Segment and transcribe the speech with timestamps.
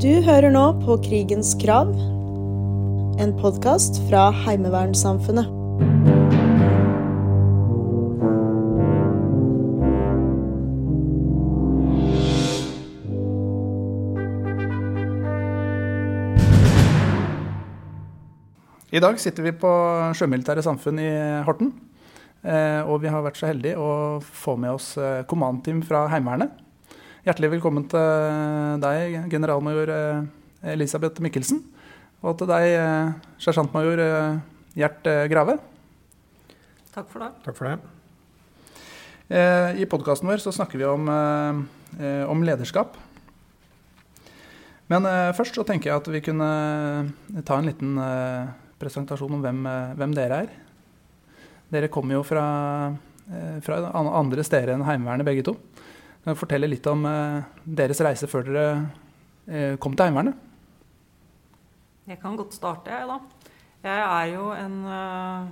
[0.00, 1.90] Du hører nå på Krigens krav,
[3.20, 5.44] en podkast fra Heimevernssamfunnet.
[18.88, 19.74] I dag sitter vi på
[20.16, 21.12] Sjømilitære Samfunn i
[21.44, 21.74] Horten.
[22.40, 26.69] Eh, og vi har vært så heldige å få med oss eh, kommandteam fra Heimevernet.
[27.20, 30.22] Hjertelig velkommen til deg, generalmajor eh,
[30.72, 31.58] Elisabeth Mikkelsen.
[32.20, 32.76] Og til deg,
[33.40, 34.00] sersjantmajor
[34.76, 35.58] Gjert Grave.
[36.94, 37.30] Takk for det.
[37.44, 37.76] Takk for det.
[39.80, 41.06] I podkasten vår så snakker vi om,
[42.28, 42.98] om lederskap.
[44.92, 45.06] Men
[45.38, 46.50] først så tenker jeg at vi kunne
[47.46, 47.94] ta en liten
[48.80, 50.52] presentasjon om hvem, eh, hvem dere er.
[51.70, 52.96] Dere kommer jo fra,
[53.30, 55.56] eh, fra, andre steder enn Heimevernet, begge to.
[56.20, 60.36] Kan du fortelle litt om eh, deres reise før dere kom til Heimevernet?
[62.06, 63.16] Jeg kan godt starte, jeg, da.
[63.82, 65.48] Jeg er jo en uh,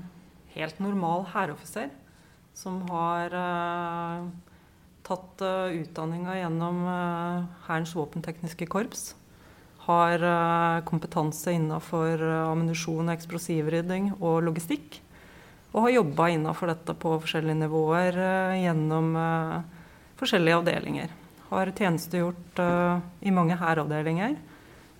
[0.52, 1.89] helt normal hæroffiser
[2.55, 4.28] som har uh,
[5.08, 6.84] tatt uh, utdanninga gjennom
[7.66, 9.08] Hærens våpentekniske korps
[9.89, 15.00] har eh, kompetanse innenfor eh, ammunisjon, eksplosivrydding og logistikk.
[15.72, 19.12] Og har jobba innenfor dette på forskjellige nivåer eh, gjennom
[20.19, 21.14] forskjellige avdelinger.
[21.48, 22.61] Har tjenestegjort
[23.24, 24.36] i mange hæravdelinger.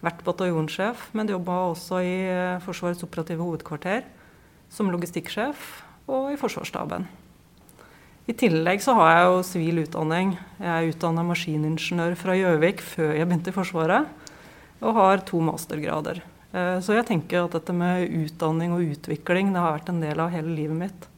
[0.01, 2.17] Vært bataljonssjef, men jobba også i
[2.65, 4.07] Forsvarets operative hovedkvarter
[4.73, 5.71] som logistikksjef
[6.09, 7.09] og i Forsvarsstaben.
[8.29, 10.35] I tillegg så har jeg jo sivil utdanning.
[10.61, 16.21] Jeg er utdanna maskiningeniør fra Gjøvik før jeg begynte i Forsvaret og har to mastergrader.
[16.53, 20.21] Eh, så jeg tenker at dette med utdanning og utvikling det har vært en del
[20.21, 21.09] av hele livet mitt.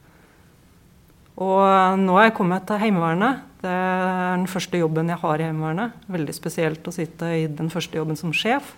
[1.35, 3.43] Og eh, nå er jeg kommet til Heimevernet.
[3.61, 5.97] Det er den første jobben jeg har i Heimevernet.
[6.09, 8.73] Veldig spesielt å sitte i den første jobben som sjef.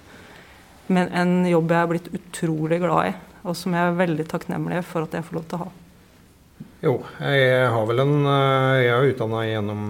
[0.91, 3.13] Men en jobb jeg er blitt utrolig glad i,
[3.47, 5.69] og som jeg er veldig takknemlig for at jeg får lov til å ha.
[6.83, 9.85] Jo, jeg har vel en eh, Jeg er utdanna gjennom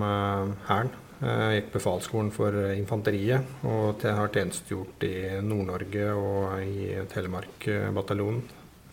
[0.67, 0.93] Hæren.
[1.23, 8.41] Jeg gikk befalsskolen for infanteriet og har tjenestegjort i Nord-Norge og i Telemark bataljon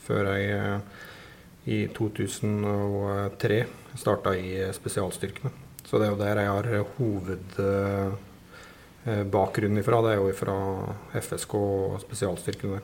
[0.05, 1.01] før jeg eh,
[1.71, 3.59] i 2003
[4.01, 5.53] starta i spesialstyrkene.
[5.91, 9.99] Så det er jo der jeg har hovedbakgrunnen ifra.
[10.07, 10.55] Det er jo fra
[11.19, 12.79] FSK og spesialstyrkene.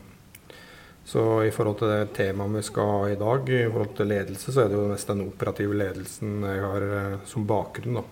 [1.06, 4.50] Så i forhold til det temaet vi skal ha i dag, i forhold til ledelse,
[4.50, 7.94] så er det jo mest den operative ledelsen jeg har eh, som bakgrunn.
[8.00, 8.04] da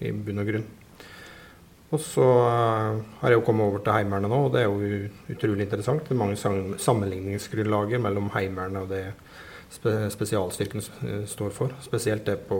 [0.00, 0.68] i bunn og grunn.
[1.90, 5.64] Og så har jeg jo kommet over til Heimevernet nå, og det er jo utrolig
[5.66, 6.04] interessant.
[6.06, 6.38] Det er mange
[6.78, 9.04] sammenligningsgrunnlager mellom Heimevernet og det
[9.70, 11.76] spe spesialstyrken eh, står for.
[11.84, 12.58] Spesielt det på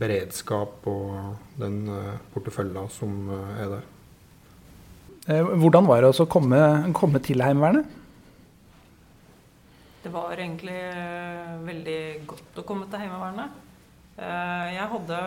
[0.00, 3.18] beredskap og den portefølja porteføljen som
[3.56, 3.90] er der.
[5.54, 6.58] Hvordan var det å komme,
[6.98, 7.98] komme til Heimevernet?
[10.02, 10.80] Det var egentlig
[11.62, 13.60] veldig godt å komme til Heimevernet.
[14.22, 15.18] Eh, jeg hadde,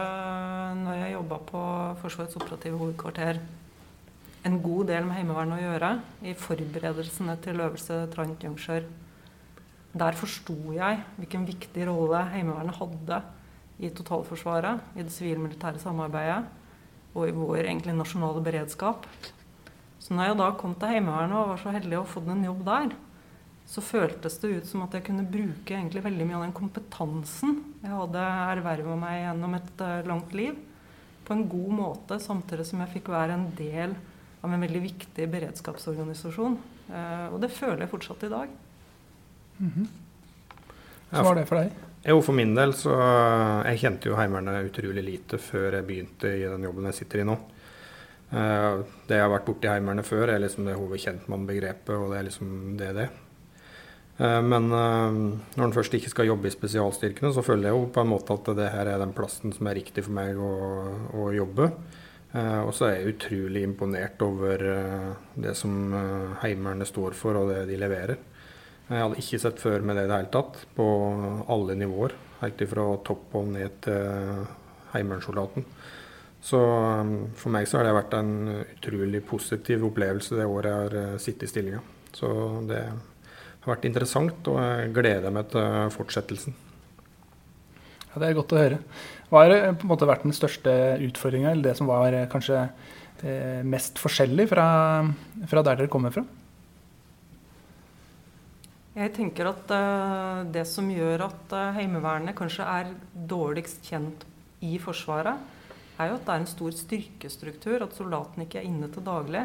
[0.83, 1.61] når jeg jobba på
[2.03, 3.39] Forsvarets operative hovedkvarter,
[4.45, 5.89] en god del med Heimevernet å gjøre
[6.29, 8.85] i forberedelsene til øvelse Trant Jungsjør.
[9.95, 13.21] Der forsto jeg hvilken viktig rolle Heimevernet hadde
[13.79, 16.43] i totalforsvaret, i det sivil-militære samarbeidet
[17.15, 19.07] og i vår egentlig nasjonale beredskap.
[19.99, 22.65] Så når jeg da kom til Heimevernet og var så heldig å få en jobb
[22.67, 22.91] der,
[23.65, 27.55] så føltes det ut som at jeg kunne bruke egentlig veldig mye av den kompetansen
[27.81, 30.59] jeg hadde erverva meg gjennom et uh, langt liv,
[31.25, 33.95] på en god måte, samtidig som jeg fikk være en del
[34.45, 36.59] av en veldig viktig beredskapsorganisasjon.
[36.91, 38.53] Uh, og det føler jeg fortsatt i dag.
[39.57, 39.87] Mm -hmm.
[41.11, 41.71] Så var det for deg?
[42.03, 42.91] Jo, for min del så
[43.65, 47.23] Jeg kjente jo Heimevernet utrolig lite før jeg begynte i den jobben jeg sitter i
[47.23, 47.37] nå.
[48.33, 52.23] Uh, det jeg har vært borti Heimevernet før, er liksom det hovedkjentmann-begrepet, og det er
[52.23, 53.09] liksom det det.
[54.17, 55.17] Eh, men eh,
[55.57, 58.37] når en først ikke skal jobbe i spesialstyrkene, så føler jeg jo på en måte
[58.37, 60.51] at det her er den plassen som er riktig for meg å,
[61.19, 61.69] å jobbe.
[62.35, 64.63] Eh, og så er jeg utrolig imponert over
[65.35, 65.75] det som
[66.43, 68.23] Heimevernet står for og det de leverer.
[68.85, 70.85] Jeg hadde ikke sett før med det i det hele tatt, på
[71.51, 72.13] alle nivåer.
[72.43, 74.45] Helt fra topp og ned til
[74.93, 75.65] heimevernssoldaten.
[76.45, 76.59] Så
[77.39, 81.47] for meg så har det vært en utrolig positiv opplevelse det året jeg har sittet
[81.47, 81.81] i stillinga.
[82.13, 82.29] Så
[82.69, 86.55] det har vært interessant, og jeg gleder meg til fortsettelsen.
[88.15, 88.79] Ja, Det er godt å høre.
[89.31, 90.71] Hva har eh, på en måte vært den største
[91.03, 94.67] utfordringa, eller det som var eh, kanskje eh, mest forskjellig fra,
[95.49, 96.23] fra, der dere kommer fra?
[98.95, 102.93] Jeg tenker at uh, det som gjør at uh, Heimevernet kanskje er
[103.27, 104.21] dårligst kjent
[104.63, 105.41] i Forsvaret,
[105.99, 109.41] er jo at det er en stor styrkestruktur, at soldatene ikke er inne til daglig.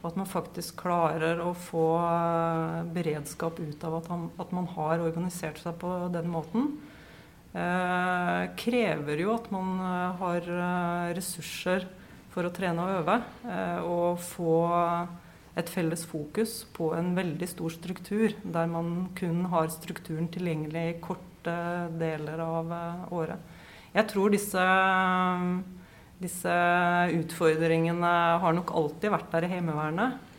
[0.00, 4.70] Og at man faktisk klarer å få uh, beredskap ut av at, han, at man
[4.72, 6.72] har organisert seg på den måten.
[8.58, 9.76] Krever jo at man
[10.18, 10.48] har
[11.14, 11.84] ressurser
[12.32, 13.14] for å trene og øve.
[13.86, 14.56] Og få
[15.54, 20.98] et felles fokus på en veldig stor struktur, der man kun har strukturen tilgjengelig i
[21.04, 21.56] korte
[22.00, 22.74] deler av
[23.14, 23.38] året.
[23.94, 24.62] Jeg tror disse
[26.24, 26.54] disse
[27.18, 30.30] utfordringene har nok alltid vært der i Heimevernet.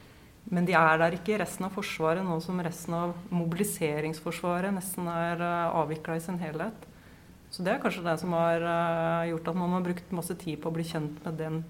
[0.46, 5.08] Men de er der ikke i resten av Forsvaret, nå som resten av mobiliseringsforsvaret nesten
[5.10, 6.86] er eh, avvikla i sin helhet.
[7.50, 10.58] Så det er kanskje det som har uh, gjort at man har brukt masse tid
[10.60, 11.62] på å bli kjent med den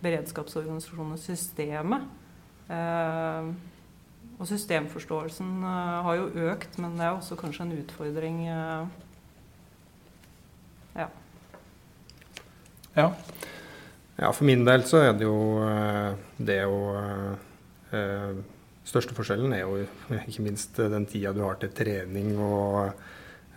[0.00, 2.06] beredskapsorganisasjonen og systemet.
[2.68, 3.50] Uh,
[4.38, 8.44] og systemforståelsen har jo økt, men det er også kanskje en utfordring.
[10.94, 11.08] ja.
[12.98, 13.12] Ja.
[14.16, 14.30] ja.
[14.32, 16.78] For min del så er det jo eh, det å
[17.94, 18.38] eh,
[18.88, 19.82] Største forskjellen er jo
[20.16, 22.86] ikke minst den tida du har til trening og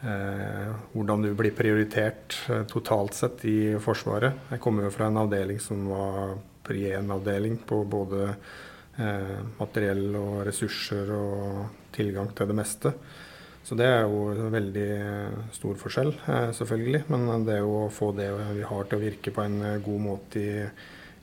[0.04, 4.50] eh, hvordan du blir prioritert eh, totalt sett i Forsvaret.
[4.52, 6.36] Jeg kommer jo fra en avdeling som var
[6.68, 8.60] pri 1-avdeling på både eh,
[9.00, 12.92] materiell og ressurser og tilgang til det meste.
[13.62, 14.88] Så det er jo en veldig
[15.54, 17.04] stor forskjell, eh, selvfølgelig.
[17.14, 20.42] Men det å få det vi har til å virke på en eh, god måte
[20.42, 20.64] i,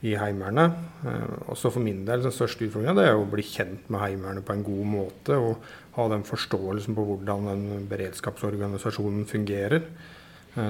[0.07, 0.77] i Heimevernet.
[1.03, 4.55] Eh, også for min del, den største utfordringa er å bli kjent med Heimevernet på
[4.55, 5.39] en god måte.
[5.39, 9.91] Og ha den forståelsen på hvordan den beredskapsorganisasjonen fungerer.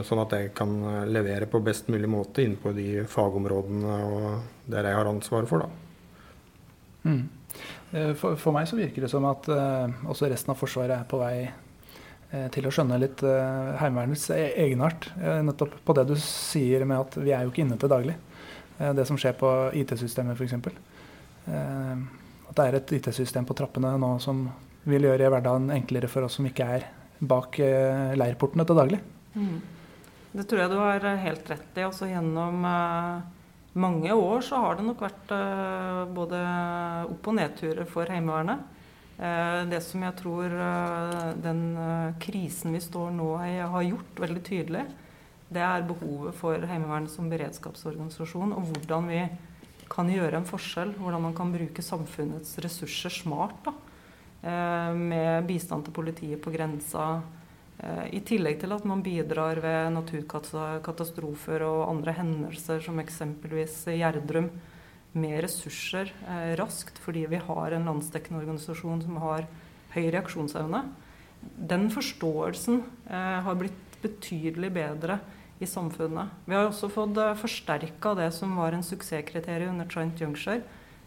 [0.05, 0.73] Sånn at jeg kan
[1.09, 5.65] levere på best mulig måte innenfor de fagområdene og der jeg har ansvaret for.
[5.65, 5.88] Da.
[7.08, 7.28] Mm.
[7.90, 11.08] Eh, for, for, meg så virker det som at uh, også resten av Forsvaret er
[11.08, 15.10] på vei uh, til å skjønne litt uh, Heimevernets e-, egenart.
[15.16, 18.16] Uh, nettopp på det du sier med at vi er jo ikke inne til daglig.
[18.78, 20.55] det som skjer på IT-systemet f.eks.
[21.49, 22.05] Uh,
[22.49, 24.46] at det er et IT-system på trappene nå som
[24.88, 26.87] vil gjøre hverdagen enklere for oss som ikke er
[27.19, 27.58] bak
[28.16, 29.00] leirportene til daglig.
[29.34, 29.56] Mm.
[30.38, 31.84] Det tror jeg du har helt rett i.
[31.84, 32.62] Også gjennom
[33.79, 36.41] mange år så har det nok vært uh, både
[37.09, 38.65] opp- og nedturer for Heimevernet.
[39.19, 41.63] Uh, det som jeg tror uh, den
[42.23, 44.85] krisen vi står nå i, har gjort veldig tydelig,
[45.49, 49.23] det er behovet for Heimevernet som beredskapsorganisasjon, og hvordan vi
[49.89, 50.93] kan gjøre en forskjell.
[51.01, 53.63] Hvordan man kan bruke samfunnets ressurser smart.
[53.65, 53.73] Da,
[54.93, 57.38] med bistand til politiet på grensa, Eh,
[57.79, 64.49] I tillegg til at man bidrar ved naturkatastrofer og andre hendelser, som eksempelvis Gjerdrum,
[65.17, 69.47] med ressurser eh, raskt, fordi vi har en landsdekkende organisasjon som har
[69.95, 70.83] høy reaksjonsevne.
[71.41, 75.19] Den forståelsen eh, har blitt betydelig bedre
[75.59, 76.35] i samfunnet.
[76.47, 80.61] Vi har også fått eh, forsterka det som var en suksesskriterium under Trent Juncture,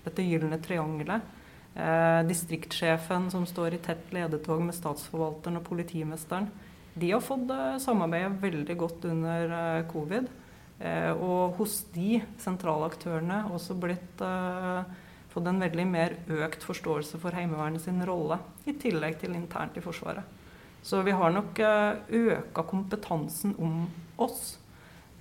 [0.06, 1.38] dette gylne triangelet.
[1.76, 6.50] Eh, distriktsjefen som står i tett ledetog med statsforvalteren og politimesteren,
[6.94, 10.28] de har fått eh, samarbeide veldig godt under eh, covid.
[10.82, 14.82] Eh, og hos de sentrale aktørene også blitt eh,
[15.32, 19.84] fått en veldig mer økt forståelse for Heimevernet sin rolle, i tillegg til internt i
[19.86, 20.40] Forsvaret.
[20.84, 23.86] Så vi har nok eh, øka kompetansen om
[24.22, 24.58] oss.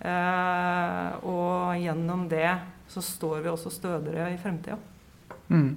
[0.00, 2.54] Og gjennom det
[2.88, 4.78] så står vi også stødigere i fremtida.
[5.52, 5.74] Mm.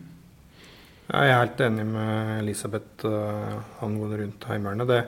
[1.03, 4.87] Jeg er helt enig med Elisabeth uh, angående rundt Heimevernet.
[4.87, 4.99] Det,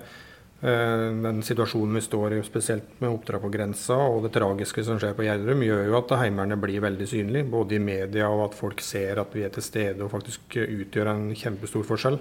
[0.66, 5.00] uh, den situasjonen vi står i, spesielt med oppdrag på grensa og det tragiske som
[5.00, 7.46] skjer på Gjerdrum, gjør jo at Heimevernet blir veldig synlig.
[7.54, 11.14] Både i media og at folk ser at vi er til stede og faktisk utgjør
[11.14, 12.20] en kjempestor forskjell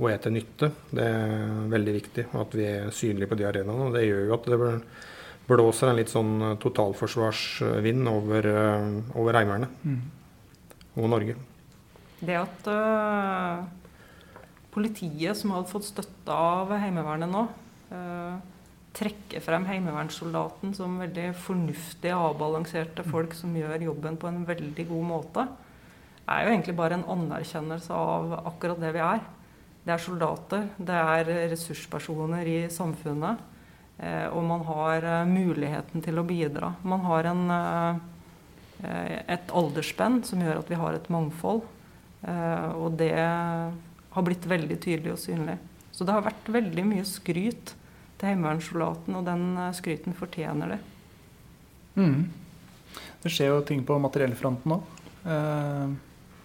[0.00, 0.72] og er til nytte.
[0.90, 3.86] Det er veldig viktig at vi er synlige på de arenaene.
[3.86, 4.60] og Det gjør jo at det
[5.46, 8.52] blåser en litt sånn totalforsvarsvind over,
[9.14, 10.04] over Heimevernet mm.
[10.98, 11.38] og Norge.
[12.22, 13.64] Det at uh,
[14.70, 17.46] politiet, som hadde fått støtte av Heimevernet nå,
[17.90, 18.36] uh,
[18.94, 25.06] trekker frem heimevernssoldaten som veldig fornuftige, avbalanserte folk som gjør jobben på en veldig god
[25.08, 25.46] måte,
[26.28, 29.24] er jo egentlig bare en anerkjennelse av akkurat det vi er.
[29.82, 33.40] Det er soldater, det er ressurspersoner i samfunnet.
[33.98, 36.74] Eh, og man har muligheten til å bidra.
[36.86, 37.42] Man har en,
[38.84, 41.64] et aldersspenn som gjør at vi har et mangfold.
[42.22, 45.58] Eh, og det har blitt veldig tydelig og synlig.
[45.92, 47.74] Så det har vært veldig mye skryt
[48.20, 50.80] til heimevernssoldaten, og den eh, skryten fortjener det.
[51.98, 52.30] Mm.
[53.22, 55.02] Det skjer jo ting på materiellfronten òg.
[55.26, 55.92] Eh,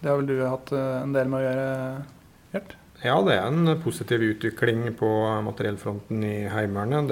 [0.02, 1.72] det har vel du hatt en del med å gjøre,
[2.54, 2.76] Gjert?
[3.04, 5.08] Ja, det er en positiv utvikling på
[5.46, 7.12] materiellfronten i Heimevernet.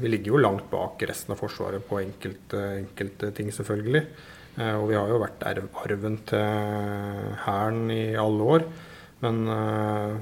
[0.00, 4.06] Vi ligger jo langt bak resten av Forsvaret på enkelte, enkelte ting, selvfølgelig.
[4.56, 8.66] Eh, og vi har jo vært arven til Hæren i alle år.
[9.22, 10.16] Men eh,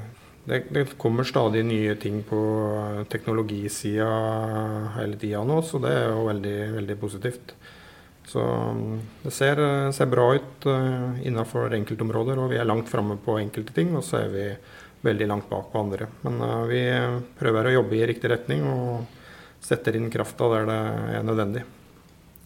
[0.46, 2.40] det, det, kommer stadig nye ting på
[3.12, 4.10] teknologisida
[4.96, 7.54] hele tida nå, så det er jo veldig, veldig positivt.
[8.30, 9.60] Så mm, det ser,
[9.96, 13.90] ser bra ut uh, innenfor enkeltområder, og vi er langt framme på enkelte ting.
[13.98, 14.44] Og så er vi
[15.02, 16.06] veldig langt bak på andre.
[16.22, 16.38] Men
[16.70, 16.84] vi
[17.40, 20.78] prøver å jobbe i riktig retning og setter inn krafta der det
[21.18, 21.64] er nødvendig.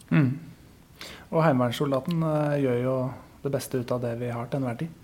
[0.09, 0.29] Mm.
[1.35, 2.99] Og heimevernssoldaten uh, gjør jo
[3.43, 5.01] det beste ut av det vi har til enhver tid.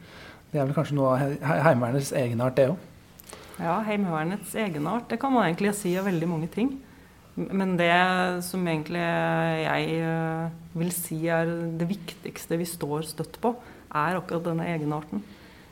[0.51, 2.87] Det er vel kanskje noe av he Heimevernets egenart, det òg?
[3.61, 5.09] Ja, Heimevernets egenart.
[5.11, 6.71] Det kan man egentlig si av veldig mange ting.
[7.35, 7.91] Men det
[8.43, 13.53] som egentlig jeg uh, vil si er det viktigste vi står støtt på,
[13.91, 15.23] er akkurat denne egenarten.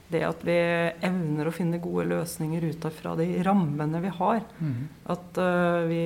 [0.09, 0.55] Det at vi
[1.05, 4.41] evner å finne gode løsninger ut fra de rammene vi har.
[4.57, 4.79] Mm.
[5.15, 6.03] At uh, vi,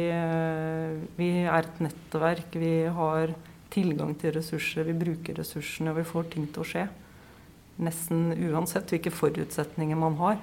[1.17, 3.33] vi, er et nettverk, vi har
[3.74, 6.88] tilgang til ressurser, vi bruker ressursene, og vi får ting til å skje.
[7.84, 10.38] Nesten uansett hvilke forutsetninger man har.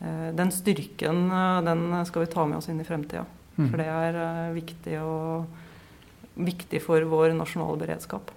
[0.00, 1.28] Uh, den styrken
[1.64, 3.26] den skal vi ta med oss inn i fremtida.
[3.56, 3.68] Mm.
[3.68, 8.32] For det er uh, viktig, og, viktig for vår nasjonale beredskap.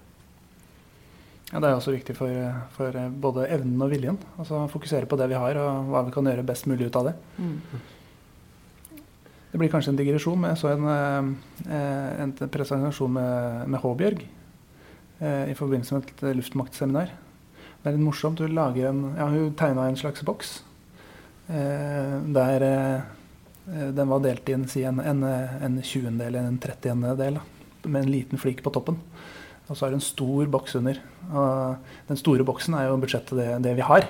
[1.50, 2.34] Ja, Det er også viktig for,
[2.76, 4.18] for, både evnen og viljen.
[4.38, 7.10] Altså Fokusere på det vi har, og hva vi kan gjøre best mulig ut av
[7.10, 7.16] det.
[7.42, 7.56] Mm.
[9.50, 10.84] Det blir kanskje en digresjon, men jeg så en,
[11.66, 17.10] eh, en presentasjon med, med Håbjørg eh, i forbindelse med et luftmaktseminar.
[17.80, 18.38] Det er litt morsomt.
[18.38, 20.60] Hun, lager en, ja, hun tegna en slags boks
[21.48, 22.66] eh, der
[23.70, 27.36] den var delt inn si en, en, en 20-del eller en 30-del
[27.84, 28.96] med en liten flik på toppen.
[29.70, 30.98] Og så er det en stor boks under.
[31.30, 34.08] Og den store boksen er jo budsjettet det, det vi har.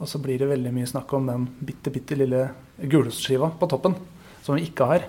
[0.00, 2.46] Og så blir det veldig mye snakk om den bitte, bitte lille
[2.80, 3.98] gulostskiva på toppen,
[4.44, 5.08] som vi ikke har.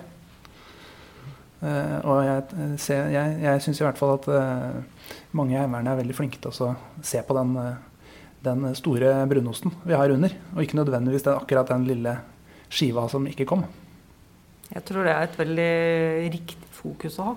[1.62, 5.92] Uh, og jeg, ser, jeg, jeg syns i hvert fall at uh, mange i Heimevernet
[5.92, 6.72] er veldig flinke til å
[7.06, 11.70] se på den, uh, den, store brunosten vi har under, og ikke nødvendigvis den, akkurat
[11.70, 12.16] den lille
[12.66, 13.62] skiva som ikke kom.
[14.72, 15.70] Jeg tror det er et veldig
[16.34, 17.36] riktig fokus å ha.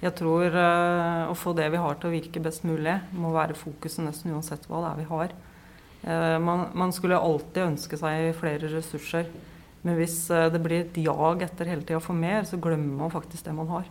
[0.00, 4.00] Jeg tror å få det vi har til å virke best mulig, må være fokuset
[4.00, 5.34] nesten uansett hva det er vi har.
[6.40, 9.28] Man, man, skulle alltid ønske seg flere ressurser.
[9.86, 13.12] Men hvis uh, det blir et jag etter hele tida for mer, så glemmer man
[13.12, 13.90] faktisk det man har.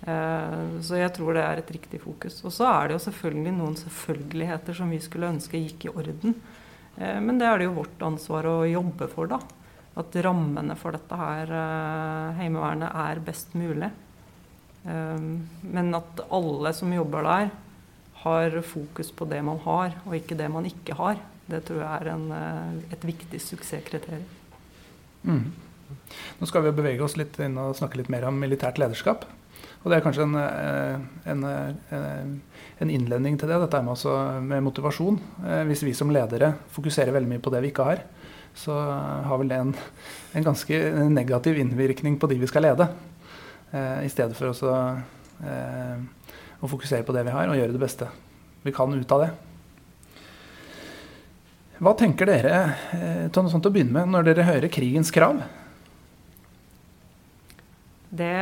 [0.00, 2.38] så jeg tror det er et riktig fokus.
[2.48, 6.32] Og så er det jo selvfølgelig noen selvfølgeligheter som vi skulle ønske gikk i orden.
[6.96, 9.36] men det er det jo vårt ansvar å jobbe for, da.
[10.00, 11.52] At rammene for dette her,
[12.40, 13.90] Heimevernet, er best mulig.
[14.88, 17.52] Men at alle som jobber der,
[18.22, 21.20] har fokus på det man har, og ikke det man ikke har.
[21.50, 24.26] Det tror jeg er en, eh, et viktig suksesskriterium.
[25.26, 25.44] Mm.
[26.40, 29.26] Nå skal vi bevege oss litt inn og snakke litt mer om militært lederskap.
[29.80, 30.96] Og det er kanskje en, eh,
[31.32, 32.24] en, eh,
[32.80, 34.06] en innledning til det, dette med,
[34.42, 35.20] med, motivasjon.
[35.68, 38.02] Hvis vi som ledere fokuserer veldig mye på det vi ikke har,
[38.54, 38.74] så
[39.24, 39.74] har vel det en,
[40.34, 42.88] en ganske negativ innvirkning på de vi skal lede.
[43.70, 46.00] Eh, I stedet for eh,
[46.60, 48.10] å fokusere på det vi har, og gjøre det beste
[48.64, 49.30] vi kan ut av det.
[51.80, 52.56] Hva tenker dere
[52.92, 55.38] eh, til noe sånt å begynne med når dere hører krigens krav?
[58.10, 58.34] Det,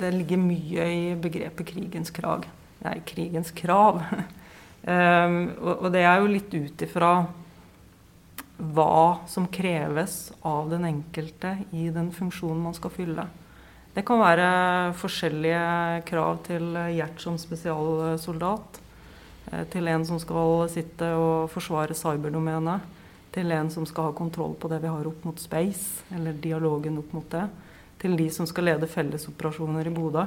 [0.00, 2.42] det ligger mye i begrepet krigens krav.
[2.82, 4.00] Nei, krigens krav.
[4.82, 7.10] um, og, og, det er jo litt ut ifra
[8.56, 8.98] hva
[9.30, 13.28] som kreves av den enkelte i den funksjonen man skal fylle.
[13.94, 14.48] Det kan være
[14.98, 18.82] forskjellige krav til Gjert som spesialsoldat.
[19.52, 22.94] Eh, til en som skal sitte og forsvare cyberdomenet.
[23.36, 26.98] Til en som skal ha kontroll på det vi har opp mot space, eller dialogen
[27.02, 27.44] opp mot det.
[28.00, 30.24] Til de som skal lede fellesoperasjoner i Bodø.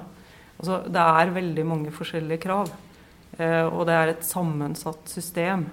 [0.59, 2.71] Altså, det er veldig mange forskjellige krav.
[3.37, 5.67] Eh, og det er et sammensatt system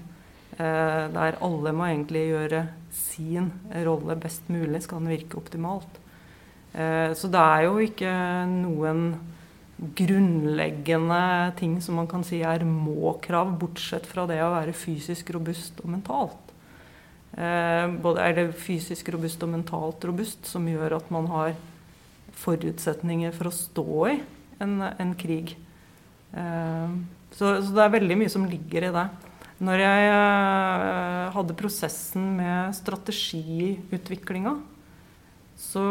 [0.59, 3.49] eh, der alle må egentlig gjøre sin
[3.87, 5.99] rolle best mulig skal den virke optimalt.
[6.77, 8.13] Eh, så det er jo ikke
[8.53, 9.09] noen
[9.77, 15.83] grunnleggende ting som man kan si er må-krav, bortsett fra det å være fysisk robust
[15.85, 16.53] og mentalt.
[17.37, 21.53] Eh, både er det fysisk robust og mentalt robust, som gjør at man har
[22.37, 24.17] forutsetninger for å stå i
[24.65, 25.53] en, en krig.
[26.33, 26.97] Eh,
[27.37, 29.07] så, så, det er veldig mye som ligger i det.
[29.67, 30.09] Når jeg
[31.33, 34.53] hadde prosessen med strategiutviklinga,
[35.67, 35.83] så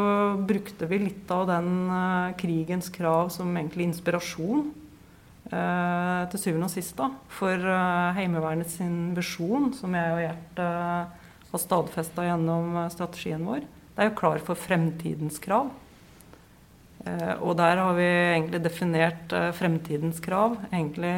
[0.48, 4.70] brukte vi litt av den uh, krigens krav som egentlig inspirasjon.
[5.46, 10.62] Uh, til syvende og sist da, for uh, Heimevernet sin visjon, som jeg og Gjert
[11.51, 13.65] har stadfesta gjennom strategien vår.
[13.96, 15.70] Det er jo klar for fremtidens krav.
[17.05, 21.13] og der har vi egentlig definert fremtidens krav egentlig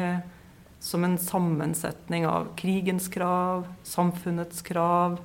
[0.78, 5.18] som en sammensetning av krigens krav, samfunnets krav,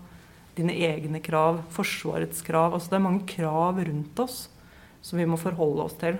[0.57, 2.75] dine egne krav, Forsvarets krav.
[2.75, 4.47] Altså det er mange krav rundt oss
[5.03, 6.19] som vi må forholde oss til.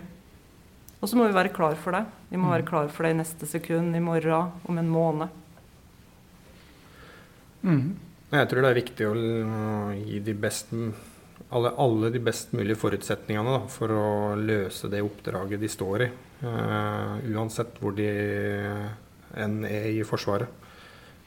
[0.99, 2.03] Og så må vi være klar for det.
[2.31, 5.39] Vi må være klar for det i neste sekund, i morgen, om en måned.
[7.63, 7.93] Mm.
[8.33, 9.13] Jeg tror det er viktig å
[9.93, 10.71] gi de best,
[11.53, 14.07] alle, alle, de best mulige forutsetningene da, for å
[14.39, 16.09] løse det oppdraget de står i.
[16.43, 18.09] Uh, uansett hvor de
[19.39, 20.62] enn er i Forsvaret.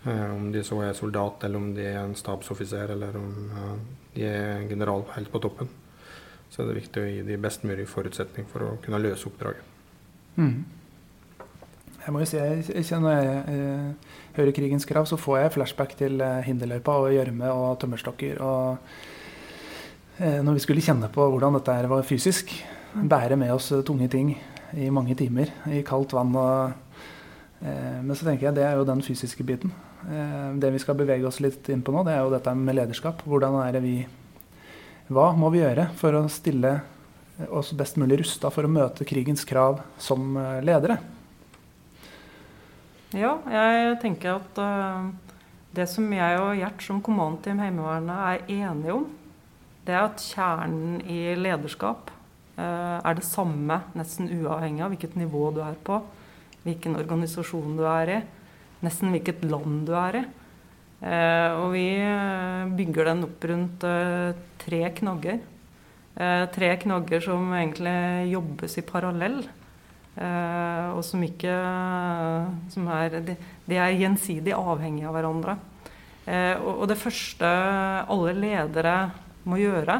[0.06, 3.72] Uh, om de så er soldat, eller om de er en stabsoffiser, eller om uh,
[4.14, 5.68] de er general helt på toppen.
[6.50, 9.75] Så er det viktig å gi de best mulig forutsetning for å kunne løse oppdraget.
[10.36, 10.64] Mm.
[12.06, 15.52] Jeg må jo si, jeg, jeg, Når jeg, eh, hører krigens krav, så får jeg
[15.56, 18.38] flashback til eh, hinderløypa og gjørme og tømmerstokker.
[18.46, 18.76] og
[20.20, 22.54] eh, Når vi skulle kjenne på hvordan dette var fysisk.
[22.94, 24.36] Bære med oss tunge ting
[24.78, 26.30] i mange timer i kaldt vann.
[26.38, 27.02] Og,
[27.60, 29.75] eh, men så tenker jeg det er jo den fysiske biten.
[30.04, 32.76] Eh, det vi skal bevege oss litt inn på nå, det er jo dette med
[32.78, 33.24] lederskap.
[33.26, 33.96] Hvordan er det vi
[35.06, 36.80] Hva må vi gjøre for å stille
[37.54, 40.98] oss best mulig rusta for å møte krigens krav som eh, ledere?
[43.16, 45.06] Ja, jeg tenker at uh,
[45.76, 49.06] det som jeg og Gjert som kommandteam Heimevernet er enige om,
[49.86, 52.10] det er at kjernen i lederskap
[52.56, 55.98] er det samme nesten uavhengig av hvilket nivå du er på,
[56.64, 58.16] hvilken organisasjon du er i,
[58.85, 60.25] nesten hvilket land du er i.
[60.97, 61.87] Uh, og vi
[62.78, 63.87] bygger den opp rundt
[64.62, 65.45] tre knagger.
[66.16, 69.42] tre knagger som egentlig jobbes i parallell.
[70.16, 71.56] Og som ikke
[72.73, 73.35] som er, de,
[73.68, 75.59] de, er gjensidig avhengige av hverandre.
[76.64, 77.50] Og, det første
[78.09, 78.95] alle ledere
[79.45, 79.99] må gjøre,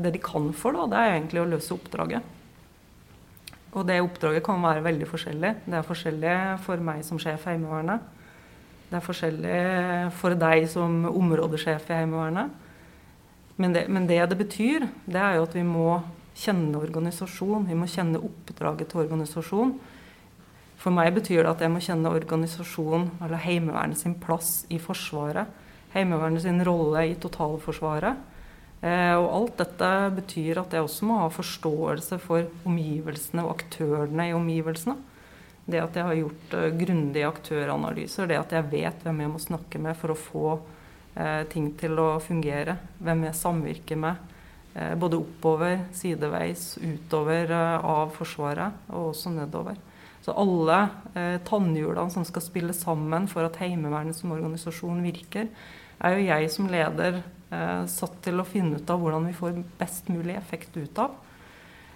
[0.00, 2.35] det de kan for, da, det er egentlig å løse oppdraget.
[3.76, 5.52] Og det oppdraget kan være veldig forskjellig.
[5.66, 8.04] Det er forskjellig for meg som sjef i Heimevernet.
[8.88, 9.58] Det er forskjellig
[10.16, 12.62] for deg som områdesjef i Heimevernet.
[13.60, 16.00] Men det, men det det betyr, det er jo at vi må
[16.36, 17.66] kjenne organisasjon.
[17.68, 19.74] Vi må kjenne oppdraget til organisasjon.
[20.80, 25.48] For meg betyr det at jeg må kjenne organisasjon, eller Heimevernet sin plass i Forsvaret.
[25.92, 28.16] Heimevernet sin rolle i totalforsvaret.
[28.84, 34.30] Eh, og alt dette betyr at jeg også må ha forståelse for omgivelsene og aktørene
[34.30, 34.96] i omgivelsene.
[35.66, 39.40] Det at jeg har gjort uh, grundige aktøranalyser, det at jeg vet hvem jeg må
[39.42, 44.20] snakke med for å få uh, ting til å fungere, hvem jeg samvirker med,
[44.76, 49.78] Eh, både oppover, sideveis, utover eh, av Forsvaret og også nedover.
[50.20, 50.80] Så alle
[51.16, 55.48] eh, tannhjulene som skal spille sammen for at Heimevernet som organisasjon virker,
[55.96, 59.62] er jo jeg som leder eh, satt til å finne ut av hvordan vi får
[59.78, 61.16] best mulig effekt ut av.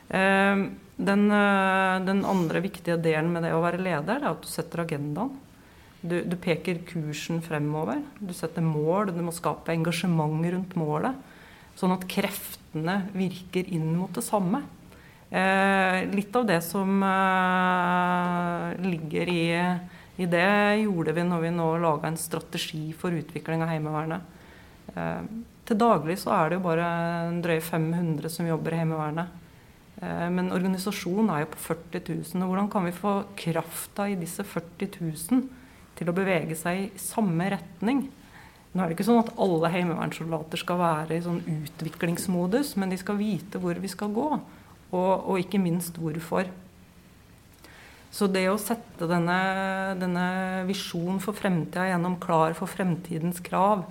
[0.08, 0.64] Eh,
[0.96, 4.84] den, eh, den, andre viktige delen med det å være leder, er at du setter
[4.84, 5.32] agendaen.
[6.00, 8.00] Du, du peker kursen fremover.
[8.18, 9.12] Du setter mål.
[9.12, 11.16] Du må skape engasjement rundt målet.
[11.76, 14.62] Sånn at kreftene virker inn mot det samme.
[15.30, 19.44] Eh, litt av det som eh, ligger i,
[20.16, 20.48] i, det,
[20.82, 24.39] gjorde vi når vi nå laga en strategi for utvikling av Heimevernet.
[24.94, 25.22] Eh,
[25.68, 26.88] til daglig så er det jo bare
[27.44, 29.40] drøye 500 som jobber i Heimevernet.
[30.00, 32.44] Eh, men organisasjonen er jo på 40 000.
[32.44, 35.44] Og hvordan kan vi få krafta i disse 40 000
[35.98, 38.09] til å bevege seg i samme retning?
[38.70, 42.98] Nå er det ikke sånn at alle heimevernssoldater skal være i sånn utviklingsmodus, men de
[43.00, 46.46] skal vite hvor vi skal gå, og, og ikke minst hvorfor.
[48.14, 49.38] Så det å sette denne,
[49.98, 50.26] denne
[50.66, 53.85] visjonen for fremtida gjennom Klar for fremtidens krav,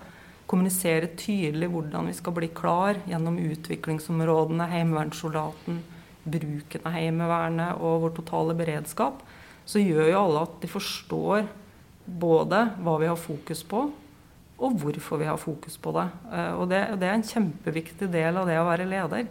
[0.49, 5.81] kommunisere tydelig hvordan vi skal bli klar gjennom utviklingsområdene, heimevernssoldaten,
[6.29, 9.21] bruken av Heimevernet og vår totale beredskap,
[9.69, 11.47] så gjør jo alle at de forstår
[12.09, 13.83] både hva vi har fokus på,
[14.59, 16.07] og hvorfor vi har fokus på det.
[16.33, 19.29] Eh, og det, det, er en kjempeviktig del av det å være leder.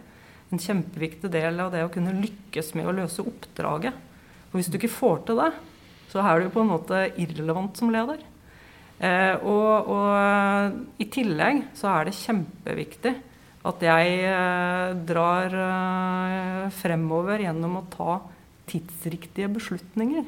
[0.49, 3.93] En kjempeviktig del av det å kunne lykkes med å løse oppdraget.
[4.49, 5.51] Og hvis du ikke får til det,
[6.09, 8.23] så er du på en måte irrelevant som leder.
[8.99, 13.13] Eh, og, og i tillegg så er det kjempeviktig
[13.69, 15.55] at jeg eh, drar
[16.75, 18.19] fremover gjennom å ta
[18.69, 20.27] tidsriktige beslutninger.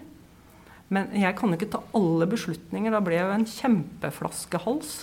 [0.92, 2.92] Men jeg kan jo ikke ta alle beslutninger.
[2.92, 4.96] Da blir jeg jo en kjempeflaskehals.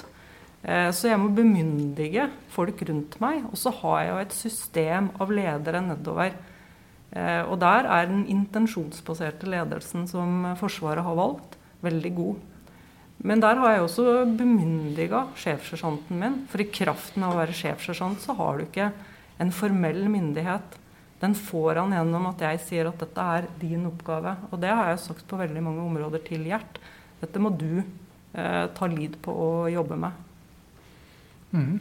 [0.62, 3.46] Eh, så jeg må bemyndige folk rundt meg.
[3.48, 6.36] Og så har jeg jo et system av ledere nedover.
[7.08, 12.44] Eh, og der er den intensjonsbaserte ledelsen som Forsvaret har valgt, veldig god.
[13.26, 16.36] Men der har jeg også bemyndiga sjefssersjanten min.
[16.50, 18.92] For i kraften av å være sjefssersjant så har du ikke
[19.42, 20.78] en formell myndighet
[21.20, 24.36] den får han gjennom at jeg sier at dette er din oppgave.
[24.52, 26.78] Og det har jeg sagt på veldig mange områder til Gjert.
[27.18, 30.24] Dette må du eh, ta lid på å jobbe med.
[31.50, 31.76] Mm.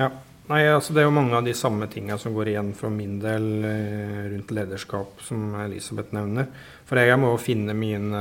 [0.00, 0.10] Ja.
[0.50, 3.20] Nei, altså Det er jo mange av de samme tingene som går igjen for min
[3.22, 6.48] del eh, rundt lederskap, som Elisabeth nevner.
[6.90, 8.20] For jeg må finne mine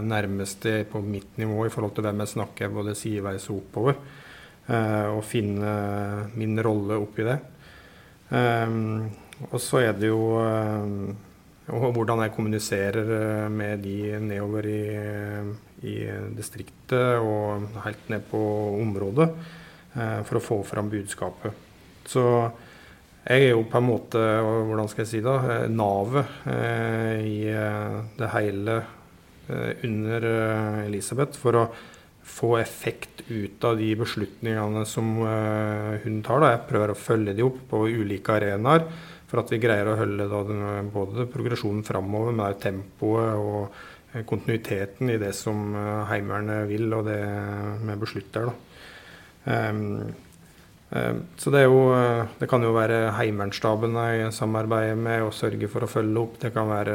[0.00, 3.98] nærmeste på mitt nivå i forhold til hvem jeg snakker både sideveis og oppover.
[4.68, 5.72] Eh, og finne
[6.32, 7.36] min rolle oppi det.
[8.28, 9.08] Um,
[9.50, 10.20] og så er det jo
[11.68, 14.82] og hvordan jeg kommuniserer med de nedover i,
[15.84, 15.96] i
[16.36, 18.40] distriktet og helt ned på
[18.80, 19.28] området
[19.92, 21.52] for å få fram budskapet.
[22.08, 22.24] Så
[23.24, 25.36] jeg er jo på en måte, hvordan skal jeg si det,
[25.74, 27.42] navet uh, i
[28.18, 28.80] det hele
[29.48, 30.24] under
[30.82, 31.62] Elisabeth for å
[32.28, 36.42] få effekt ut av de beslutningene som hun tar.
[36.42, 36.50] Da.
[36.52, 38.84] Jeg prøver å følge de opp på ulike arenaer
[39.28, 40.28] for at vi greier å holde
[40.92, 43.66] både progresjonen framover, men også tempoet og
[44.14, 47.20] eh, kontinuiteten i det som eh, Heimevernet vil, og det
[47.82, 48.48] vi beslutter.
[48.48, 48.56] da.
[49.68, 50.08] um,
[50.88, 51.80] så det, jo,
[52.40, 56.38] det, kan jo være Heimevernsstaben jeg samarbeider med og sørger for å følge opp.
[56.40, 56.94] Det kan være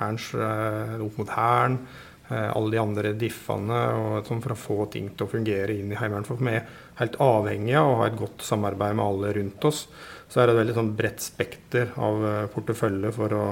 [0.00, 1.78] herns, opp mot Hæren.
[2.26, 6.00] Alle de andre diffene og sånn for å få ting til å fungere inn i
[6.00, 6.26] Heimevernet.
[6.26, 6.66] For vi er
[6.98, 9.84] helt avhengige av å ha et godt samarbeid med alle rundt oss
[10.28, 13.44] så er det et veldig sånn bredt spekter av eh, portefølje for å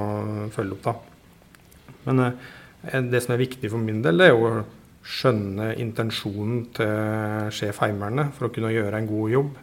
[0.55, 0.89] følge opp.
[0.89, 1.93] da.
[2.09, 4.65] Men eh, det som er viktig for min del, det er jo
[5.05, 9.57] skjønne intensjonen til sjef Heimerne for å kunne gjøre en god jobb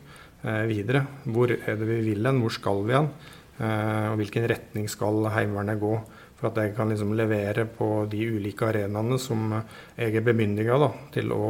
[0.45, 1.03] eh, videre.
[1.25, 3.13] Hvor er det vi vil hen, hvor skal vi hen?
[3.61, 5.91] og hvilken retning skal Heimevernet gå?
[6.39, 10.79] For at jeg kan liksom levere på de ulike arenaene som jeg er bemyndiga
[11.13, 11.49] til å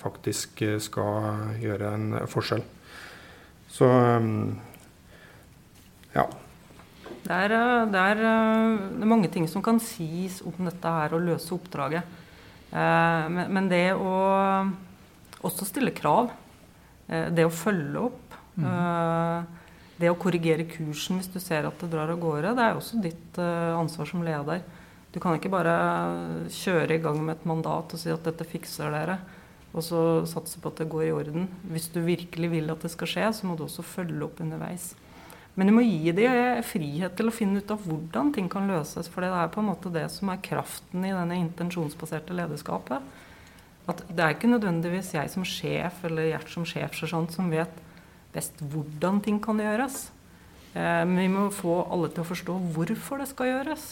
[0.00, 2.64] faktisk skal gjøre en forskjell.
[3.70, 3.86] Så
[6.14, 6.26] ja.
[7.28, 10.94] Det er, eh, det, er, eh, det er, mange ting som kan sies om dette
[10.94, 12.16] her å løse oppdraget.
[12.70, 14.14] Eh, men, men, det å
[15.46, 16.32] også stille krav,
[17.08, 18.64] det å følge opp, mm.
[19.96, 22.98] det å korrigere kursen hvis du ser at det drar av gårde, det er også
[23.00, 24.60] ditt ansvar som leder.
[25.14, 25.72] Du kan ikke bare
[26.52, 29.16] kjøre i gang med et mandat og si at dette fikser dere,
[29.72, 31.48] og så satse på at det går i orden.
[31.72, 34.90] Hvis du virkelig vil at det skal skje, så må du også følge opp underveis.
[35.58, 39.08] Men du må gi dem frihet til å finne ut av hvordan ting kan løses.
[39.10, 43.02] For det er på en måte det som er kraften i denne intensjonsbaserte lederskapet.
[43.90, 47.74] At det er ikke nødvendigvis jeg som sjef eller Gjert som sjefsersjant som vet
[48.34, 50.12] best hvordan ting kan gjøres.
[50.74, 53.88] Eh, men vi må få alle til å forstå hvorfor det skal gjøres.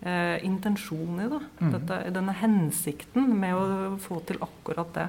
[0.00, 1.42] Eh, intensjonen i det.
[1.60, 1.72] Mm.
[1.78, 5.08] Dette, denne hensikten med å få til akkurat det.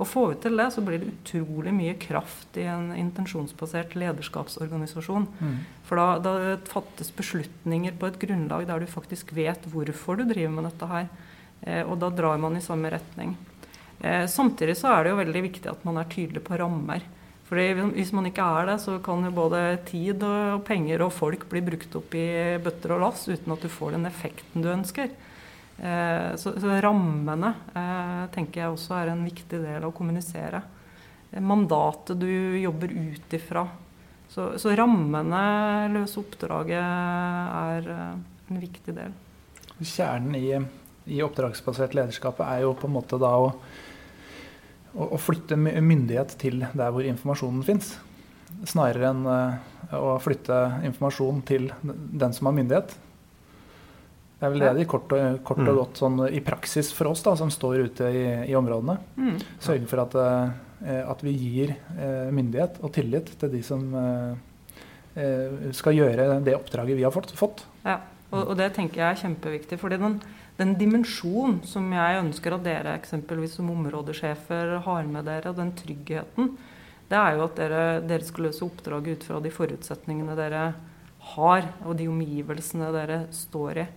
[0.00, 5.28] Og får vi til det, så blir det utrolig mye kraft i en intensjonsbasert lederskapsorganisasjon.
[5.38, 5.56] Mm.
[5.86, 10.54] For da, da, fattes beslutninger på et grunnlag der du faktisk vet hvorfor du driver
[10.56, 11.08] med dette her.
[11.62, 13.36] Eh, og da drar man i samme retning.
[14.00, 17.04] Eh, samtidig så er det jo veldig viktig at man er tydelig på rammer.
[17.52, 21.44] Fordi Hvis man ikke er det, så kan jo både tid og penger og folk
[21.50, 25.10] bli brukt opp i bøtter og lass uten at du får den effekten du ønsker.
[25.82, 30.60] Eh, så, så, rammene eh, tenker jeg også er en viktig del av å kommunisere.
[31.32, 32.28] Eh, mandatet du
[32.60, 33.64] jobber ut ifra.
[34.30, 35.42] Så, så rammene
[35.92, 39.10] løse oppdraget er en viktig del.
[39.82, 40.54] Kjernen i,
[41.10, 43.50] i oppdragsbasert lederskap er jo på en måte da å,
[44.94, 47.96] å, flytte myndighet til der hvor informasjonen fins.
[48.70, 52.94] Snarere enn å flytte informasjon til den som har myndighet.
[54.42, 55.76] Det er vel det de kort og, kort og mm.
[55.78, 58.96] godt sånn, i praksis for oss da, som står ute i, i områdene.
[59.14, 59.36] Mm.
[59.62, 65.70] Sørge for at, eh, at, vi gir eh, myndighet og tillit til de som eh,
[65.78, 67.62] skal gjøre det oppdraget vi har fått.
[67.86, 68.00] Ja,
[68.32, 69.78] og, og, det tenker jeg er kjempeviktig.
[69.78, 70.18] fordi den,
[70.58, 76.56] den dimensjonen som jeg ønsker at dere eksempelvis som områdesjefer har med dere, den tryggheten,
[77.12, 80.72] det er jo at dere, dere skal løse oppdraget ut fra de forutsetningene dere
[81.36, 83.92] har, og de omgivelsene dere står i.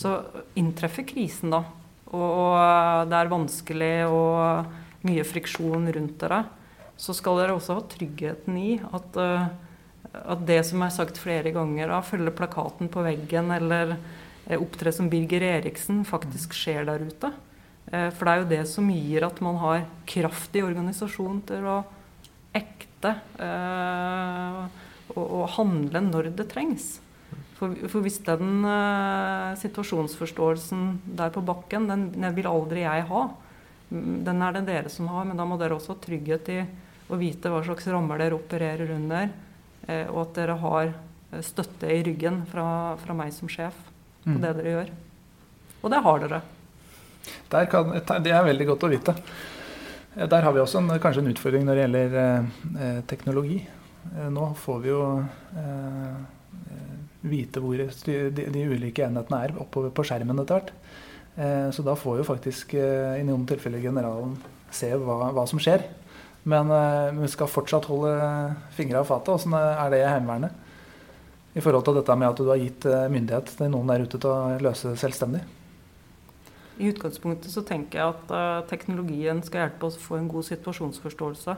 [0.00, 0.14] Så
[0.56, 1.64] inntreffer krisen, da,
[2.16, 6.44] og det er vanskelig og mye friksjon rundt dere,
[7.00, 9.44] så skal dere også ha tryggheten i at, eh,
[10.20, 14.92] at det som er sagt flere ganger, da, følge plakaten på veggen eller eh, opptre
[14.92, 17.32] som Birger Eriksen, faktisk skjer der ute.
[17.88, 21.70] Eh, for det er jo det som gir at man har kraft i organisasjonen til
[21.70, 21.80] å
[22.56, 23.12] ekte
[25.14, 26.96] og, og handle når det trengs.
[27.60, 30.84] For, for hvis den uh, situasjonsforståelsen
[31.18, 33.24] der på bakken, den, den, vil aldri jeg ha.
[33.90, 36.60] Den er det dere som har, men da må dere også ha trygghet i
[37.10, 39.28] å vite hva slags rammer dere opererer under,
[39.90, 43.88] uh, og at dere har eh, støtte i ryggen fra, fra meg som sjef på
[44.36, 44.40] Mm.
[44.42, 44.88] det dere gjør.
[45.80, 46.40] Og det har dere.
[47.48, 49.14] Der kan, det er veldig godt å vite.
[50.14, 53.62] Der har vi også en, kanskje en utfordring når det gjelder eh, teknologi.
[54.36, 55.00] Nå får vi jo
[55.56, 56.20] eh,
[57.20, 60.74] vite hvor de, de ulike enhetene er oppover på skjermen etter hvert.
[61.36, 64.34] Eh, så da får jo faktisk eh, i noen tilfeller generalen
[64.74, 65.86] se hva, hva som skjer.
[66.50, 68.12] Men eh, vi skal fortsatt holde
[68.76, 69.32] fingra av fatet.
[69.36, 70.66] Åssen er det i Heimevernet?
[71.50, 74.30] I forhold til dette med at du har gitt myndighet til noen der ute til
[74.30, 75.40] å løse selvstendig.
[76.78, 81.56] I utgangspunktet så tenker jeg at teknologien skal hjelpe oss å få en god situasjonsforståelse.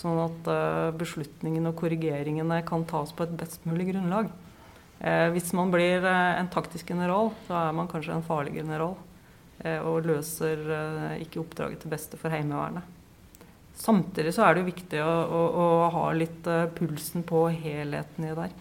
[0.00, 0.48] Sånn at
[0.96, 4.32] beslutningene og korrigeringene kan tas på et best mulig grunnlag.
[5.00, 8.96] Eh, hvis man blir eh, en taktisk general, så er man kanskje en farlig general.
[9.64, 10.60] eh, og løser
[11.22, 12.82] ikke oppdraget til beste for Heimevernet.
[13.78, 18.32] Samtidig så er det jo viktig å, å, å ha litt pulsen på helheten i
[18.32, 18.54] det der.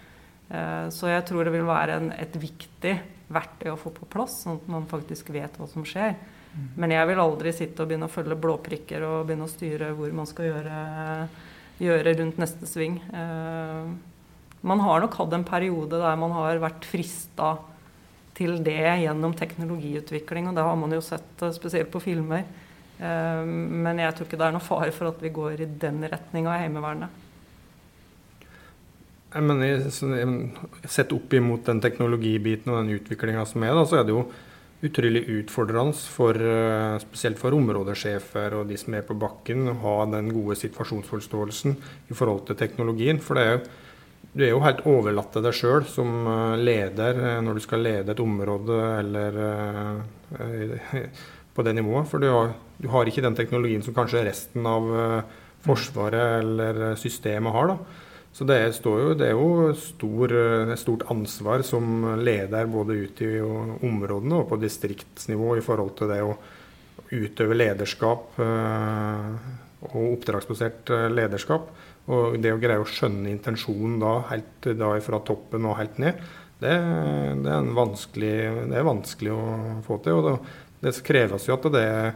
[0.49, 2.95] Eh, Så jeg tror det vil være en, et viktig
[3.33, 6.13] verktøy å få på plass, sånn at man faktisk vet hva som skjer.
[6.77, 10.13] Men jeg vil aldri sitte og begynne å følge blåprikker og begynne å styre hvor
[10.15, 10.77] man skal gjøre,
[11.83, 12.95] gjøre rundt neste sving.
[14.61, 17.55] Man har nok hatt en periode der man har vært frista
[18.37, 22.45] til det gjennom teknologiutvikling, og det har man jo sett eh, spesielt på filmer.
[22.97, 26.03] Eh, Men jeg tror ikke det er noe fare for at vi går i den
[26.05, 27.23] retninga i Heimevernet.
[29.27, 29.89] Jeg mener,
[30.87, 34.27] Sett opp imot den teknologibiten og den utviklinga som er, da, så er det jo
[34.85, 39.97] utrolig utfordrende for eh, spesielt for områdesjefer og de som er på bakken, å ha
[40.13, 41.77] den gode situasjonsforståelsen
[42.13, 43.21] i forhold til teknologien.
[43.23, 43.63] For det er jo,
[44.37, 47.81] du er jo helt overlatt til deg sjøl som eh, leder eh, når du skal
[47.85, 51.05] lede et område eller eh,
[51.55, 52.09] på det nivået.
[52.11, 54.91] For du har, du har ikke den teknologien som kanskje resten av
[55.65, 57.71] Forsvaret eller systemet har.
[57.71, 58.03] da.
[58.37, 60.33] Så det jo, det er jo stor,
[60.69, 66.13] et stort ansvar som leder både ute i områdene og på distriktsnivå i forhold til
[66.13, 66.37] det å
[67.09, 71.73] utøve lederskap og oppdragsbasert lederskap.
[72.07, 76.21] Og det å greie å skjønne intensjonen da, helt da fra toppen og helt ned,
[76.57, 78.37] det, det, er, en vanskelig,
[78.71, 79.43] det er vanskelig å
[79.85, 80.17] få til.
[80.17, 80.37] og det,
[80.85, 82.07] det kreves jo at det er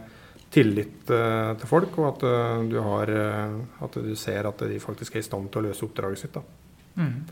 [0.52, 3.54] tillit eh, til folk, og at, eh, du har, eh,
[3.86, 6.40] at du ser at de faktisk er i stand til å løse oppdraget sitt.
[6.96, 7.22] Mm.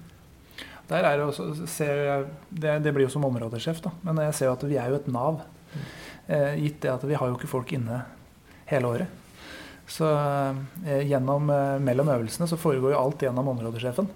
[0.90, 3.92] Også, ser det, det blir jo som områdesjef, da.
[4.07, 5.42] men jeg ser jo at vi er jo et Nav.
[6.31, 8.03] Eh, gitt det at vi har jo ikke folk inne
[8.70, 9.20] hele året.
[9.90, 10.07] Så
[10.87, 14.07] eh, gjennom, eh, mellom øvelsene så foregår jo alt gjennom områdesjefen.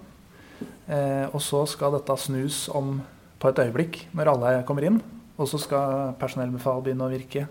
[0.87, 3.01] Eh, og så skal dette snus om
[3.41, 5.01] på et øyeblikk når alle kommer inn.
[5.35, 7.49] Og så skal personellbefal begynne å virke.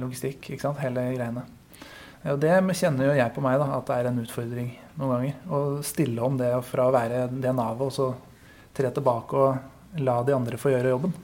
[0.00, 0.80] Logistikk, ikke sant.
[0.82, 1.44] Hele greiene.
[2.32, 5.36] Og det kjenner jo jeg på meg, da, at det er en utfordring noen ganger.
[5.46, 8.08] Å stille om det fra å være det navet og så
[8.74, 11.14] tre tilbake og la de andre få gjøre jobben.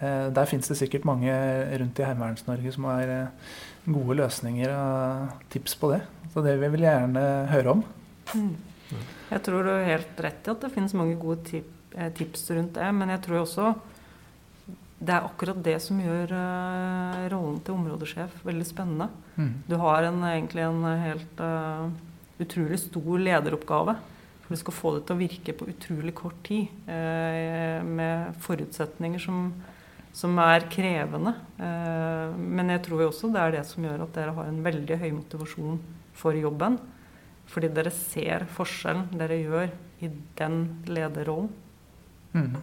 [0.00, 1.32] Der fins det sikkert mange
[1.80, 3.52] rundt i Heimeverns-Norge som eh,
[3.84, 6.02] gode løsninger og tips på det.
[6.32, 7.82] Så det vil vi gjerne høre om.
[9.30, 12.48] Jeg tror du har helt rett i at det finnes mange gode tip, eh, tips
[12.54, 12.88] rundt det.
[12.94, 13.74] Men jeg tror også
[15.04, 19.08] det er akkurat det som gjør eh, rollen til områdesjef veldig spennende.
[19.36, 19.52] Mm.
[19.68, 21.88] Du har en, egentlig en helt uh,
[22.40, 23.96] utrolig stor lederoppgave.
[24.44, 26.70] For du skal få det til å virke på utrolig kort tid.
[26.86, 29.48] Uh, med forutsetninger som,
[30.14, 31.34] som er krevende.
[31.58, 34.62] Eh, men jeg tror jo også det er det som gjør at dere har en
[34.64, 35.80] veldig høy motivasjon
[36.14, 36.78] for jobben.
[37.50, 39.74] Fordi dere ser forskjellen dere gjør
[40.04, 41.50] i den lederrollen.
[42.34, 42.54] Mm.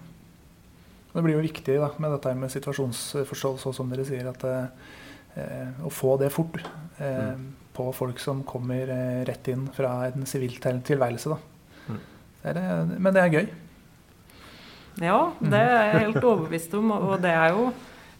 [1.11, 5.81] Det blir jo viktig da, med dette med situasjonsforståelse, og som dere sier, at eh,
[5.83, 6.59] å få det fort
[7.03, 7.35] eh,
[7.75, 11.35] på folk som kommer eh, rett inn fra en sivil tilværelse.
[11.35, 11.91] Da.
[11.91, 11.99] Mm.
[12.41, 13.51] Det er, eh, men det er gøy.
[15.01, 16.93] Ja, det er jeg helt overbevist om.
[16.97, 17.71] Og det er jo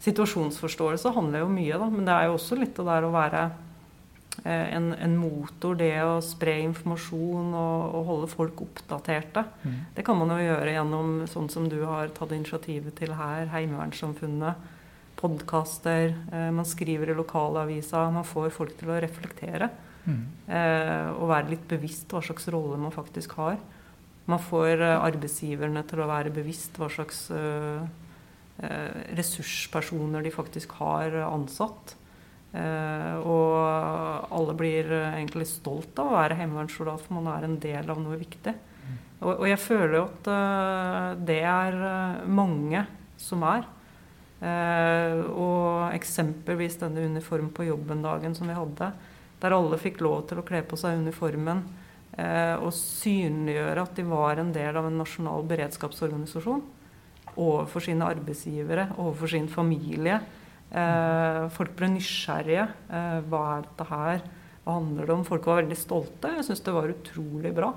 [0.01, 3.41] Situasjonsforståelse handler jo mye, da, men det er jo også litt det der å være
[4.41, 9.43] eh, en, en motor, det å spre informasjon og, og holde folk oppdaterte.
[9.61, 9.75] Mm.
[9.93, 14.69] Det kan man jo gjøre gjennom sånn som du har tatt initiativet til her, Heimevernssamfunnet.
[15.21, 16.15] Podkaster.
[16.33, 18.07] Eh, man skriver i lokalavisa.
[18.09, 19.69] Man får folk til å reflektere.
[20.07, 20.21] Mm.
[20.49, 23.61] Eh, og være litt bevisst hva slags rolle man faktisk har.
[24.29, 27.81] Man får eh, arbeidsgiverne til å være bevisst hva slags eh,
[28.61, 31.97] eh, ressurspersoner de faktisk har ansatt.
[32.51, 38.01] Og alle blir egentlig stolt av å være heimevernssoldat, for man er en del av
[38.03, 38.51] noe viktig.
[39.21, 40.27] Og, og jeg føler jo at
[41.29, 41.77] det er
[42.27, 42.81] mange
[43.15, 43.63] som er.
[45.31, 48.91] Og eksempelvis denne uniform på jobben-dagen som vi hadde,
[49.39, 51.63] der alle fikk lov til å kle på seg uniformen
[52.11, 56.59] og synliggjøre at de var en del av en nasjonal beredskapsorganisasjon
[57.39, 60.19] overfor sine arbeidsgivere, overfor sin familie.
[60.71, 62.67] Eh, folk ble nysgjerrige.
[62.91, 64.21] Eh, hva er dette her?
[64.63, 65.23] Hva handler det om?
[65.27, 66.35] Folk var veldig stolte.
[66.37, 67.71] Jeg syns det var utrolig bra.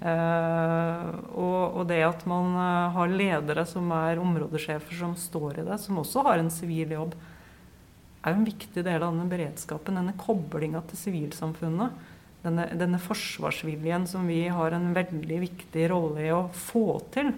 [0.00, 5.80] Eh, og, det at man eh, har ledere som er områdesjefer som står i det,
[5.82, 7.16] som også har en sivil jobb,
[8.24, 9.98] er jo en viktig del av denne beredskapen.
[10.00, 12.06] Denne koblinga til sivilsamfunnet.
[12.48, 17.34] Denne, denne, forsvarsviljen som vi har en veldig viktig rolle i å få til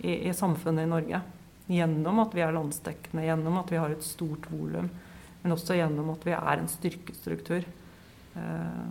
[0.00, 1.20] i, i samfunnet i Norge.
[1.68, 4.88] Gjennom at vi er landsdekkende, gjennom at vi har et stort volum.
[5.42, 7.66] Men også gjennom at vi er en styrkestruktur.
[8.40, 8.88] Eh,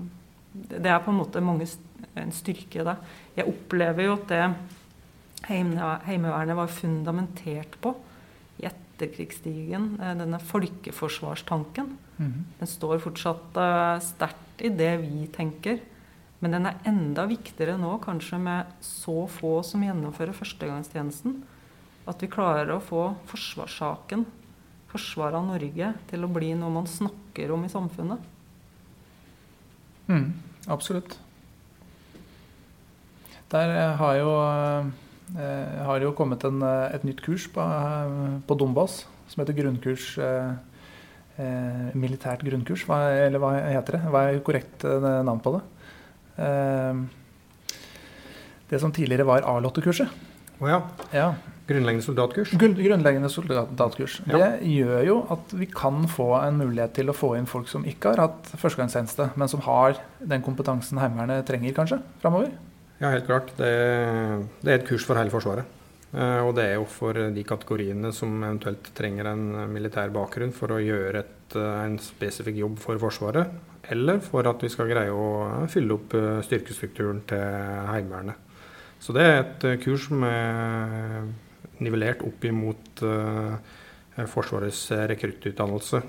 [0.69, 1.67] det er på en måte mange,
[2.15, 2.95] en styrke i det.
[3.39, 4.43] Jeg opplever jo at det
[5.45, 7.91] Heimevernet var fundamentert på
[8.61, 11.95] i etterkrigstiden, eh, denne folkeforsvarstanken.
[12.17, 12.43] Mm -hmm.
[12.59, 15.79] Den står fortsatt uh, sterkt i det vi tenker.
[16.39, 21.43] Men den er enda viktigere nå, kanskje med så få som gjennomfører førstegangstjenesten.
[22.07, 24.25] At vi klarer å få forsvarssaken,
[24.91, 28.19] forsvaret av Norge, til å bli noe man snakker om i samfunnet.
[30.07, 30.33] Mm,
[30.67, 31.17] absolutt.
[33.49, 34.31] Der eh, har jo,
[35.39, 37.65] eh, har jo kommet en, eh, et nytt kurs på,
[38.47, 40.53] på Donbas som heter grunnkurs eh,
[41.97, 42.85] militært grunnkurs.
[42.87, 44.03] Hva, eller hva heter det?
[44.13, 45.63] Hva er korrekt navn på det?
[46.35, 46.95] Eh,
[48.69, 50.23] det som tidligere var A-lottekurset.
[50.55, 50.79] Å oh ja.
[51.13, 51.27] ja.
[51.65, 52.53] Grunnleggende soldatkurs?
[52.59, 54.19] Grunnleggende soldatkurs.
[54.29, 54.37] Ja.
[54.37, 57.85] Det gjør jo at vi kan få en mulighet til å få inn folk som
[57.89, 62.53] ikke har hatt førstegangstjeneste, men som har den kompetansen Heimevernet trenger kanskje framover?
[63.01, 63.49] Ja, helt klart.
[63.57, 63.71] Det,
[64.61, 65.74] det, er et kurs for hele Forsvaret.
[66.15, 70.71] Eh, og det er jo for de kategoriene som eventuelt trenger en militær bakgrunn for
[70.71, 73.51] å gjøre et, en spesifikk jobb for Forsvaret,
[73.91, 77.43] eller for at vi skal greie å fylle opp eh, styrkestrukturen til
[77.91, 78.39] Heimevernet.
[79.03, 81.25] Så det er et kurs som er
[81.83, 83.01] nivellert opp imot
[84.31, 84.79] Forsvarets
[85.11, 85.99] rekruttutdannelse.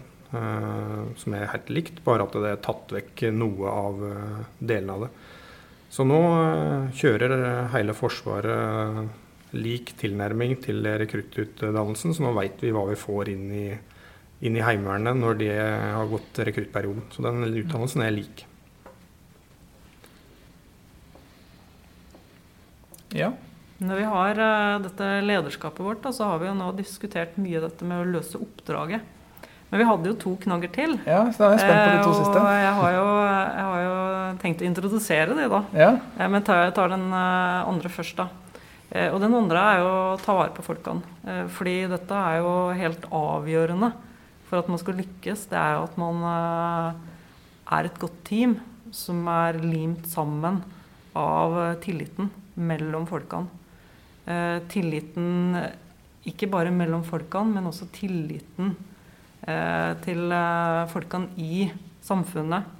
[1.19, 4.01] Som er helt likt, bare at det er tatt vekk noe av
[4.63, 5.11] delene av det.
[5.93, 6.23] Så nå
[6.97, 7.35] kjører
[7.75, 13.67] hele Forsvaret lik tilnærming til rekruttutdannelsen, så nå veit vi hva vi får inn i,
[14.47, 17.07] inn i Heimevernet når de har gått rekruttperioden.
[17.15, 18.47] Så den utdannelsen er lik.
[23.17, 23.31] Ja,
[23.77, 27.61] når vi har uh, dette lederskapet vårt, da, så har vi jo nå diskutert mye
[27.61, 29.13] dette med å løse oppdraget.
[29.69, 30.95] Men vi hadde jo to knagger til.
[31.05, 32.41] Ja, så da er jeg spent på de to uh, siste.
[32.41, 33.99] Og jeg har, jo, jeg har, jo,
[34.41, 35.63] tenkt å introdusere de, da.
[35.77, 35.91] Ja.
[36.17, 38.31] Uh, men tar, jeg tar den andre først, da.
[38.87, 41.03] Og den andre er jo å ta vare på folkene.
[41.51, 43.89] fordi dette er jo helt avgjørende
[44.47, 45.49] for at man skal lykkes.
[45.51, 46.23] Det er jo at man
[47.67, 48.55] er et godt team
[48.95, 50.63] som er limt sammen
[51.19, 53.51] av tilliten mellom folkene.
[54.27, 55.55] Eh, tilliten
[56.27, 58.73] ikke bare mellom folkene, men også tilliten
[59.47, 61.69] eh, til eh, folkene i
[62.03, 62.73] samfunnet.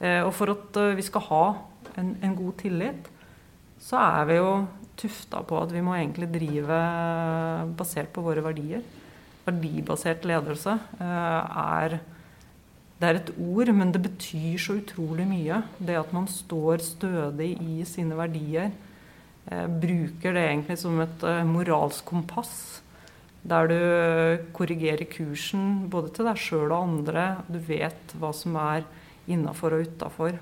[0.00, 1.44] og for at vi skal ha
[2.00, 3.08] en, en, god tillit,
[3.80, 4.52] så er vi jo
[5.00, 6.80] tufta på at vi må egentlig drive
[7.78, 8.84] basert på våre verdier.
[9.46, 12.00] Verdibasert ledelse er
[13.00, 15.62] det er et ord, men det betyr så utrolig mye.
[15.80, 18.68] Det at man står stødig i sine verdier
[19.50, 22.80] Eh, bruker det egentlig som et eh, moralsk kompass.
[23.40, 23.76] Der du
[24.52, 27.24] korrigerer kursen både til deg sjøl og andre.
[27.48, 28.84] Du vet hva som er
[29.30, 30.36] innafor og utafor.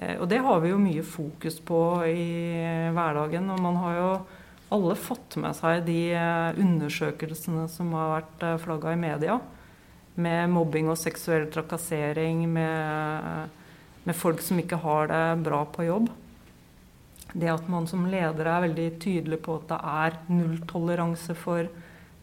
[0.00, 2.26] Eh, og det har vi jo mye fokus på i
[2.96, 3.48] hverdagen.
[3.52, 4.10] Og man har jo
[4.74, 6.00] alle fått med seg de
[6.62, 9.38] undersøkelsene som har vært flagga i media.
[10.20, 13.54] Med mobbing og seksuell trakassering, med,
[14.06, 16.10] med folk som ikke har det bra på jobb
[17.32, 21.68] det at man som leder er veldig tydelig på at det er nulltoleranse for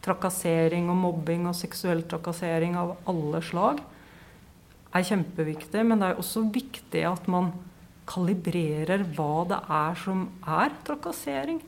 [0.04, 3.80] trakassering og mobbing og seksuell trakassering av alle slag,
[4.94, 5.84] er kjempeviktig.
[5.84, 7.52] Men det er også viktig at man
[8.08, 11.60] kalibrerer hva det er som er trakassering.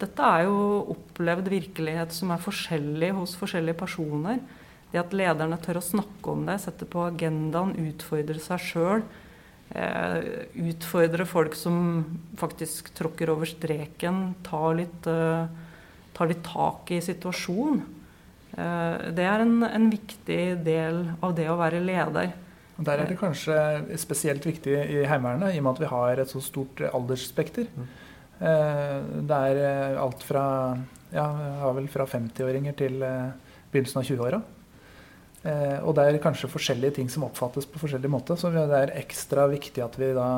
[0.00, 0.58] Dette er jo
[0.96, 4.40] opplevd virkelighet som er forskjellig hos forskjellige personer.
[4.90, 9.06] Det at lederne tør å snakke om det, sette på agendaen, utfordre seg sjøl
[9.74, 12.04] Eh, utfordre folk som
[12.38, 15.46] faktisk tråkker over streken, tar litt, eh,
[16.14, 17.80] tar litt tak i situasjonen.
[18.54, 22.30] Eh, det er en, en, viktig del av det å være leder.
[22.74, 23.56] Og Der er det kanskje
[24.02, 27.68] spesielt viktig i Heimevernet, i og med at vi har et så stort aldersspekter.
[27.70, 27.86] Mm.
[29.28, 30.44] Det er alt fra
[31.14, 31.28] ja,
[31.60, 32.98] har vel fra 50-åringer til
[33.70, 34.40] begynnelsen av 20-åra.
[35.44, 38.36] Eh, og det er kanskje forskjellige ting som oppfattes på forskjellig måte.
[38.40, 40.28] Så det er ekstra viktig at vi da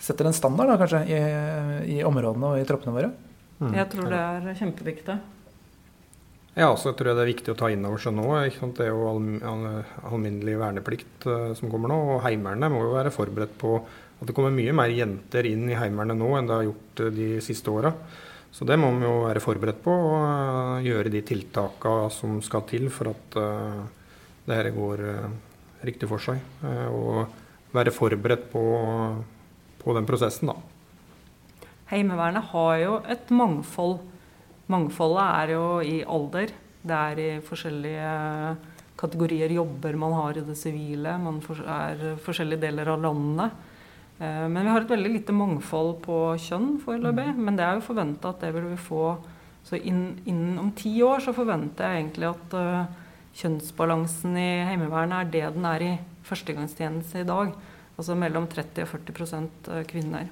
[0.00, 3.10] setter en standard da, kanskje, i, i områdene og i troppene våre.
[3.60, 3.74] Mm.
[3.76, 5.16] Jeg tror det er kjempeviktig.
[6.60, 8.26] Ja, så tror jeg det er viktig å ta inn over seg nå.
[8.76, 11.96] Det er jo alminnelig verneplikt uh, som kommer nå.
[12.16, 15.78] Og Heimevernet må jo være forberedt på at det kommer mye mer jenter inn i
[15.78, 17.94] Heimevernet nå enn det har gjort uh, de siste åra.
[18.52, 22.66] Så det må vi jo være forberedt på, og uh, gjøre de tiltakene som skal
[22.68, 23.40] til for at
[24.44, 25.04] det her går
[25.86, 26.40] riktig for seg.
[26.90, 28.62] og være forberedt på,
[29.80, 31.68] på den prosessen, da.
[31.92, 34.00] Heimevernet har jo et mangfold
[34.70, 36.52] Mangfoldet er jo i alder.
[36.80, 38.12] Det er i forskjellige
[39.00, 41.16] kategorier jobber man har i det sivile.
[41.20, 43.66] Man er forskjellige deler av landet.
[44.20, 47.28] Eh, men vi har et veldig lite mangfold på kjønn foreløpig.
[47.34, 47.44] Mm.
[47.46, 49.04] Men det er jo forventa at det vil vi få
[49.62, 52.86] Så innen, om ti år så forventer jeg egentlig at uh,
[53.36, 55.90] kjønnsbalansen i Heimevernet er det den er i
[56.24, 57.52] førstegangstjeneste i dag.
[57.98, 60.30] Altså mellom 30 og 40% kvinner.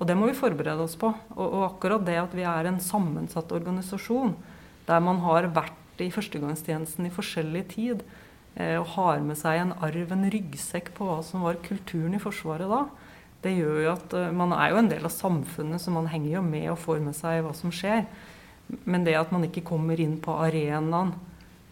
[0.00, 1.12] Og det må vi forberede oss på.
[1.36, 4.34] Og, og, akkurat det at vi er en sammensatt organisasjon,
[4.88, 8.02] der man har vært i førstegangstjenesten i forskjellig tid,
[8.56, 12.22] eh, og har med seg en arv, en ryggsekk på hva som var kulturen i
[12.22, 12.86] Forsvaret da,
[13.42, 16.38] det gjør jo at eh, man er jo en del av samfunnet, så man henger
[16.38, 18.06] jo med og får med seg hva som skjer.
[18.88, 21.12] Men det at man ikke kommer inn på arenaen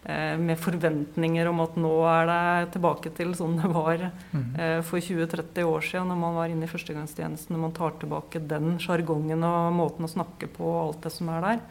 [0.01, 4.47] med forventninger om at nå er det tilbake til sånn det var mm.
[4.57, 7.53] eh, for 20-30 år siden når man var inne i førstegangstjenesten.
[7.53, 11.29] Når man tar tilbake den sjargongen og måten å snakke på og alt det som
[11.29, 11.61] er der.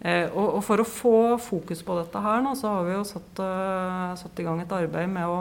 [0.00, 3.06] Eh, og, og, for å få fokus på dette her nå, så har vi jo
[3.06, 3.44] satt,
[4.24, 5.38] satt i gang et arbeid med å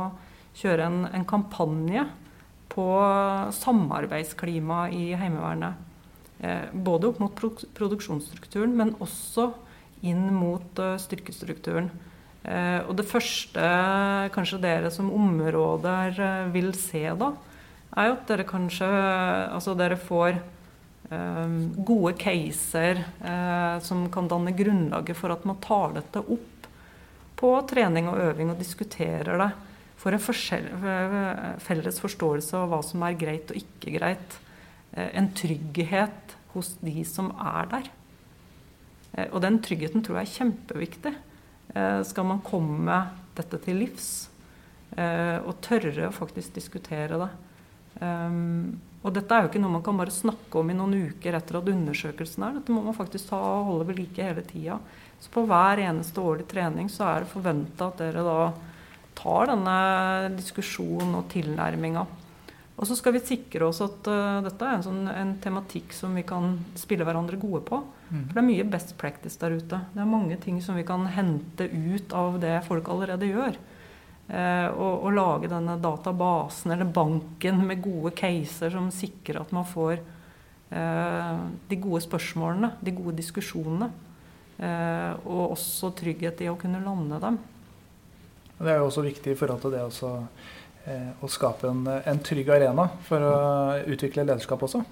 [0.62, 2.06] kjøre en, en kampanje
[2.76, 2.86] på
[3.56, 5.82] samarbeidsklima i Heimevernet.
[6.40, 7.46] Eh, både opp mot
[7.78, 9.54] produksjonsstrukturen, men også
[10.04, 11.90] inn mot uh, styrkestrukturen.
[12.46, 13.70] Uh, og det første
[14.36, 17.32] kanskje dere som områder uh, vil se da,
[17.96, 18.88] er jo at dere kanskje
[19.56, 20.42] Altså dere får
[21.86, 22.98] gode caser
[23.86, 26.66] som kan danne grunnlaget for at man tar dette opp
[27.38, 29.52] på trening og øving og diskuterer det
[30.02, 34.40] for en felles forståelse av hva som er greit og ikke greit.
[34.98, 37.94] En trygghet hos de som er der.
[39.16, 41.14] Eh, og den tryggheten tror jeg er kjempeviktig.
[41.76, 43.00] Eh, skal man komme
[43.36, 44.10] dette til livs
[44.96, 47.32] eh, og tørre å faktisk diskutere det.
[47.96, 51.56] Og dette er jo ikke noe man kan bare snakke om i noen uker etter
[51.62, 52.58] at undersøkelsen er.
[52.58, 54.76] Dette må man faktisk ta og holde ved like hele tida.
[55.24, 58.40] Så på hver eneste årlig trening så er det forventa at dere da
[59.16, 59.78] tar denne
[60.36, 62.04] diskusjonen og tilnærminga.
[62.76, 66.16] Og så skal vi sikre oss at uh, dette er en, sånn, en, tematikk som
[66.18, 67.80] vi kan spille hverandre gode på.
[68.10, 68.26] Mm.
[68.26, 69.80] For det er mye best practice der ute.
[69.94, 73.56] Det er mange ting som vi kan hente ut av det folk allerede gjør.
[74.26, 79.68] Uh, og, og, lage denne databasen eller banken med gode caser som sikrer at man
[79.70, 80.02] får
[80.74, 83.92] uh, de gode spørsmålene, de gode diskusjonene.
[84.56, 87.38] og også trygghet i å kunne lande dem.
[88.56, 90.55] Det er jo også viktig i forhold til det også Eh,
[90.86, 93.36] å skape en, en, trygg arena for å
[93.90, 94.84] utvikle lederskap også.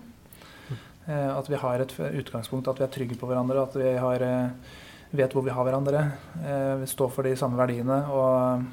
[1.05, 4.23] Eh, at vi har et utgangspunkt, at vi er trygge på hverandre, at vi har,
[4.23, 4.77] eh,
[5.11, 6.05] vet hvor vi har hverandre.
[6.79, 7.99] Vi står for de samme verdiene.
[8.09, 8.63] og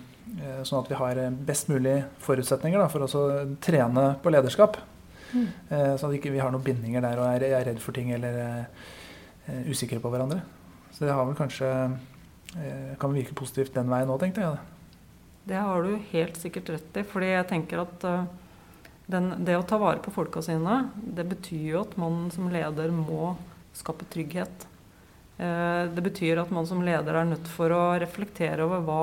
[0.62, 4.76] Sånn at vi har best mulig forutsetninger da, for å trene på lederskap.
[5.34, 5.48] Mm.
[5.98, 8.38] Sånn at vi ikke har noen bindinger der og er, er redd for ting eller
[8.38, 10.40] er usikre på hverandre.
[10.94, 11.68] Så det har vel kanskje
[13.02, 14.79] kan virke positivt den veien òg, tenkte jeg.
[15.50, 17.02] Det har du helt sikkert rett i.
[17.02, 18.26] fordi jeg tenker at uh,
[19.10, 22.92] den, det å ta vare på folka sine, det betyr jo at man som leder
[22.94, 23.32] må
[23.74, 24.68] skape trygghet.
[25.40, 29.00] Uh, det betyr at man som leder er nødt for å reflektere over hva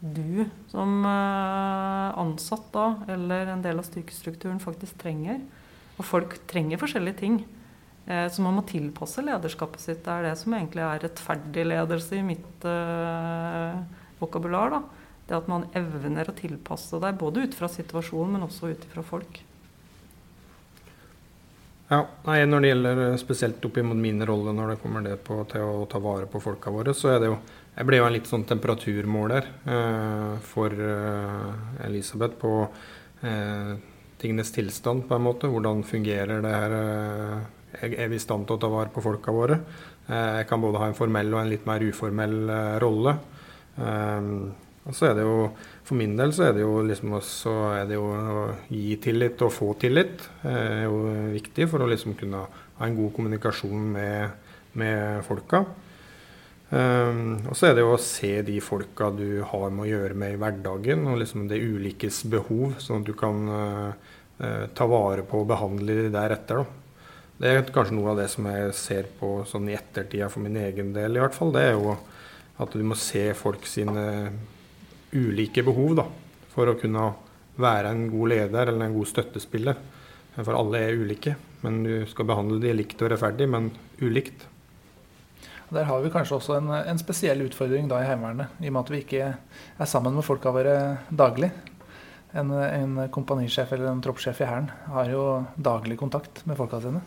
[0.00, 5.44] du som uh, ansatt da, eller en del av styrkestrukturen faktisk trenger.
[5.98, 7.42] Og folk trenger forskjellige ting.
[8.02, 10.00] Så man må tilpasse lederskapet sitt.
[10.02, 12.64] Det er det som egentlig er rettferdig ledelse i mitt
[14.18, 14.72] vokabular.
[14.74, 14.80] da.
[15.32, 19.00] Det at man evner å tilpasse deg både ut fra situasjonen, men også ut fra
[19.00, 19.38] folk.
[21.88, 25.14] Ja, nei, Når det gjelder eh, spesielt opp mot min rolle når det kommer det
[25.24, 27.38] på, til å ta vare på folka våre, så er det jo
[27.72, 32.50] Jeg ble jo en litt sånn temperaturmåler eh, for eh, Elisabeth på
[33.24, 33.70] eh,
[34.20, 35.48] tingenes tilstand, på en måte.
[35.48, 36.74] Hvordan fungerer det her?
[36.76, 39.56] Eh, er vi i stand til å ta vare på folka våre?
[40.10, 42.36] Eh, jeg kan både ha en formell og en litt mer uformell
[42.84, 43.16] rolle.
[44.82, 45.52] Og så er det jo,
[45.86, 49.42] For min del så er det jo liksom også er det jo å gi tillit
[49.44, 50.26] og få tillit.
[50.46, 51.04] Er jo
[51.34, 55.64] viktig for å liksom kunne ha en god kommunikasjon med, med folka.
[56.72, 60.16] Um, og så er det jo å se de folka du har med å gjøre
[60.16, 64.86] med i hverdagen, og liksom det ulikes behov, sånn at du kan uh, eh, ta
[64.88, 66.62] vare på og behandle de deretter.
[66.62, 67.10] Da.
[67.42, 70.56] Det er kanskje noe av det som jeg ser på sånn i ettertida for min
[70.62, 71.52] egen del, i hvert fall.
[71.52, 71.92] Det er jo
[72.62, 74.06] at du må se folk sine
[75.12, 76.06] ulike behov da,
[76.52, 77.10] for å kunne
[77.60, 79.80] være en god leder eller en god støttespiller.
[80.38, 81.34] For alle er ulike.
[81.62, 83.68] Men du skal behandle de likt og rettferdig, men
[84.00, 84.48] ulikt.
[85.72, 88.82] Der har vi kanskje også en, en spesiell utfordring da i Heimevernet, i og med
[88.82, 90.74] at vi ikke er sammen med folka våre
[91.08, 91.48] daglig.
[92.36, 95.24] En, en kompanisjef eller en troppssjef i Hæren har jo
[95.56, 97.00] daglig kontakt med folka sine.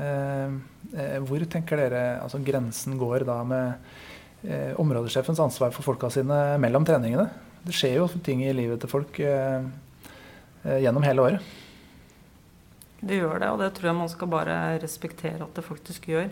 [0.00, 0.56] Eh,
[0.96, 3.92] eh hvor tenker dere altså grensen går da med
[4.44, 7.28] eh, områdesjefens ansvar for folka sine mellom treningene?
[7.64, 9.60] Det skjer jo ting i livet til folk eh,
[10.64, 11.52] eh, gjennom hele året.
[13.04, 16.28] Det gjør det, og det tror jeg man skal bare respektere at det faktisk gjør.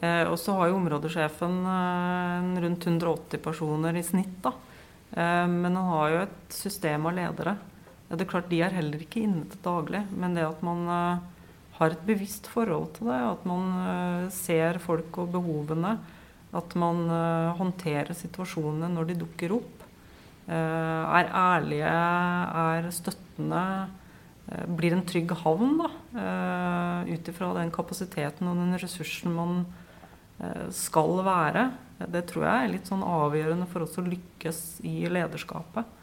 [0.00, 4.36] Eh, og så har jo områdesjefen eh, rundt 180 personer i snitt.
[4.44, 4.52] da.
[5.10, 7.56] Eh, men han har jo et system av ledere.
[8.08, 10.86] Ja, det er klart De er heller ikke inne til daglig, men det at man
[11.78, 15.98] har et bevisst forhold til det, at man ser folk og behovene,
[16.56, 19.74] at man eh, håndterer situasjonene når de dukker opp,
[20.48, 23.64] er ærlige, er støttende,
[24.78, 25.90] blir en trygg havn da,
[27.04, 29.58] ut ifra den kapasiteten og den ressursen man
[30.38, 31.70] Eh, skal være.
[31.98, 35.96] Det tror jeg er litt sånn avgjørende for oss å lykkes i lederskapet.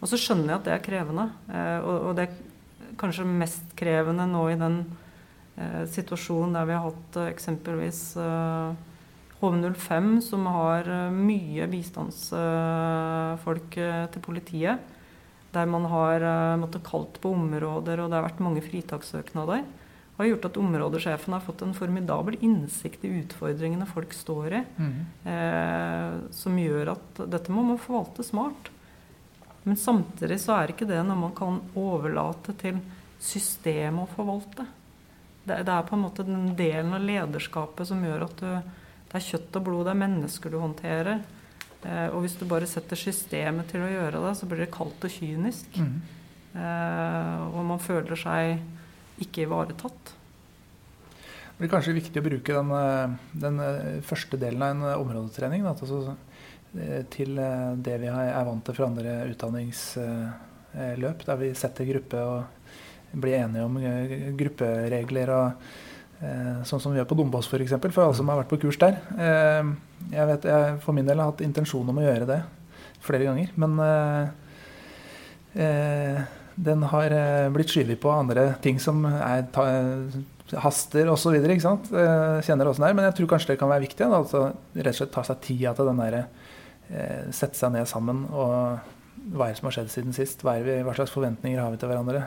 [0.00, 1.26] Og så skjønner jeg at det er krevende.
[1.52, 4.78] Eh, og det er kanskje mest krevende nå i den
[5.60, 8.00] eh, situasjonen der vi har hatt eksempelvis
[9.46, 13.78] HV05, som har mye bistandsfolk
[14.12, 14.92] til politiet.
[15.54, 16.20] Der man har
[16.60, 19.62] måttet kalt på områder, og det har vært mange fritakssøknader
[20.16, 24.62] har gjort at områdesjefen har fått en formidabel innsikt i utfordringene folk står i.
[24.80, 24.94] Mm.
[25.32, 28.70] Eh, som gjør at dette må man forvalte smart.
[29.66, 32.80] Men samtidig så er ikke det noe man kan overlate til
[33.20, 34.66] systemet å forvalte.
[35.44, 38.72] Det, det, er på en måte den delen av lederskapet som gjør at du,
[39.06, 41.24] det er kjøtt og blod, det er mennesker du håndterer.
[41.86, 45.06] Eh, og hvis du bare setter systemet til å gjøre det, så blir det kaldt
[45.06, 45.80] og kynisk.
[45.80, 45.96] Mm.
[46.56, 50.16] Eh, og man føler seg ikke ivaretatt.
[51.56, 55.00] Det blir kanskje viktig å bruke den, eh, den eh, første delen av en eh,
[55.00, 55.72] områdetrening da,
[57.08, 57.38] til
[57.80, 62.44] det vi er vant til fra andre utdanningsløp, der vi setter gruppe og
[63.16, 63.78] blir enige om
[64.36, 65.32] grupperegler.
[65.32, 65.48] og
[66.16, 68.78] Sånn som vi gjør på Dombås f.eks., for, for alle som har vært på kurs
[68.80, 68.96] der.
[70.08, 72.38] Jeg vet, jeg for min del har hatt intensjon om å gjøre det
[73.04, 73.50] flere ganger.
[73.60, 73.76] Men
[76.56, 79.66] den har eh, blitt skyvet på andre ting som er ta,
[80.62, 81.36] haster osv.
[81.36, 82.96] Kjenner åssen det er.
[82.96, 84.00] Men jeg tror kanskje det kan være viktig.
[84.00, 84.42] Da, altså,
[84.76, 86.22] rett og slett ta seg tida til den derre
[86.88, 88.94] eh, Sette seg ned sammen og
[89.26, 90.44] hva er det som har skjedd siden sist?
[90.46, 92.24] Hva, vi, hva slags forventninger har vi til hverandre?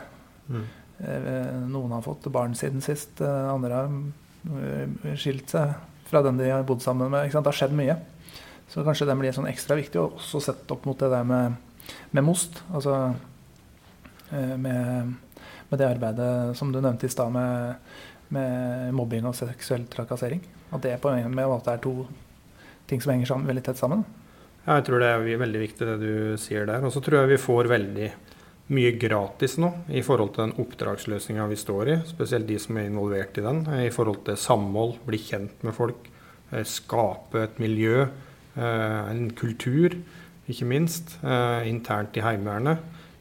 [0.49, 0.65] Mm.
[0.99, 3.21] Eh, noen har fått barn siden sist.
[3.21, 5.73] Andre har skilt seg
[6.09, 7.31] fra den de har bodd sammen med.
[7.31, 7.97] Det har skjedd mye.
[8.69, 11.57] Så kanskje den blir sånn ekstra viktig, og også sett opp mot det der med,
[12.13, 12.61] med most.
[12.69, 13.09] Altså
[14.31, 15.13] Eh, med,
[15.69, 17.75] med, det arbeidet som du nevnte i stad, med,
[18.33, 20.41] med, mobbing og seksuell trakassering.
[20.69, 22.03] At det på en måte er to
[22.89, 24.05] ting som henger sammen, veldig tett sammen.
[24.65, 26.85] Ja, jeg tror det er veldig viktig det du sier der.
[26.85, 28.09] Og så tror jeg vi får veldig
[28.69, 31.97] mye gratis nå i forhold til den oppdragsløsninga vi står i.
[32.09, 33.63] Spesielt de som er involvert i den.
[33.87, 36.09] I forhold til samhold, bli kjent med folk,
[36.51, 38.07] eh, skape et miljø,
[38.57, 39.97] eh, en kultur,
[40.49, 41.19] ikke minst,
[41.69, 42.79] internt i Heimevernet.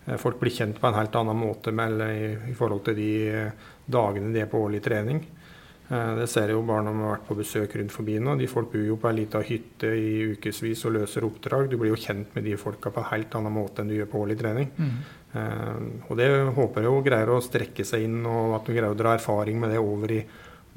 [0.09, 2.01] Eh, folk blir kjent på en helt annen måte med,
[2.49, 5.20] i, forhold til de eh, dagene de er på årlig trening.
[5.88, 8.36] Eh, det ser jeg jo bare når vi har vært på besøk rundt forbi nå.
[8.40, 11.68] De folk bor jo på ei lita hytte i ukevis og løser oppdrag.
[11.70, 14.12] Du blir jo kjent med de folka på en helt annen måte enn du gjør
[14.12, 14.70] på årlig trening.
[14.78, 14.94] Mm.
[15.29, 16.26] Og det
[16.57, 19.59] håper jeg jo greier å strekke seg inn, og at du greier å dra erfaring
[19.61, 20.22] med det over i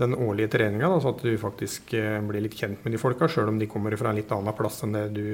[0.01, 1.93] den årlige treninga, så at du faktisk
[2.27, 4.81] blir litt kjent med de folka, sjøl om de kommer fra en litt annen plass
[4.83, 5.25] enn det du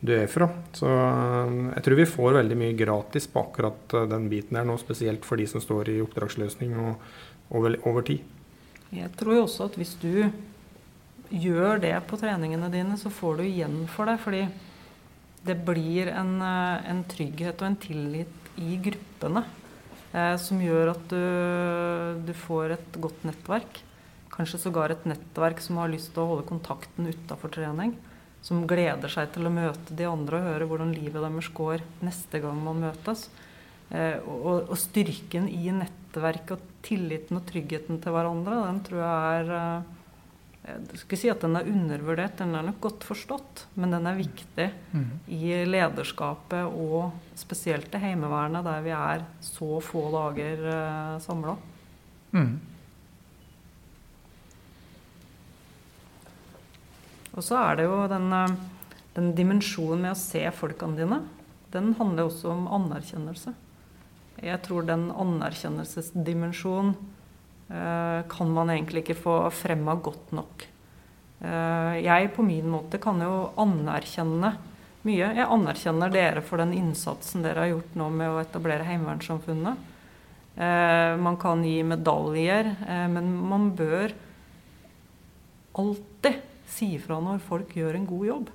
[0.00, 0.48] du er fra.
[0.76, 4.66] Så eh, jeg tror vi får veldig mye gratis på akkurat eh, den biten her
[4.68, 8.22] nå, spesielt for de som står i oppdragsløsning og over, over tid.
[8.94, 10.28] Jeg tror jo også at hvis du
[11.28, 14.16] gjør det på treningene dine, så får du igjen for det.
[14.22, 14.46] Fordi
[15.46, 19.44] det blir en, eh, en trygghet og en tillit i gruppene
[20.12, 21.22] eh, som gjør at du,
[22.26, 23.82] du, får et godt nettverk.
[24.34, 27.96] Kanskje sågar et nettverk som har lyst til å holde kontakten utafor trening
[28.44, 32.40] som gleder seg til å møte de andre og høre hvordan livet deres går neste
[32.42, 33.26] gang man møtes.
[33.90, 39.46] Eh, og, og, styrken i nettverket og tilliten og tryggheten til hverandre, den tror jeg
[39.46, 39.96] er
[40.68, 43.64] Jeg skal si at den er undervurdert, den er nok godt forstått.
[43.80, 45.10] Men den er viktig Mm.
[45.28, 51.56] i lederskapet og spesielt i Heimevernet, der vi er så få dager eh, samla.
[52.32, 52.58] Mm.
[57.36, 58.56] Og så er det jo den, eh,
[59.14, 61.20] den dimensjonen med å se folkene dine.
[61.70, 63.54] Den handler også om anerkjennelse.
[64.42, 66.94] Jeg tror den anerkjennelsesdimensjonen
[67.68, 70.64] kan man egentlig ikke få fremma godt nok.
[71.38, 74.52] Eh, jeg på min måte kan jo anerkjenne
[75.06, 75.30] mye.
[75.38, 79.86] Jeg anerkjenner dere for den innsatsen dere har gjort nå med å etablere Heimevernssamfunnet.
[80.58, 84.14] Eh, man kan gi medaljer, eh, men man bør
[85.78, 88.50] alltid si ifra når folk gjør en god jobb.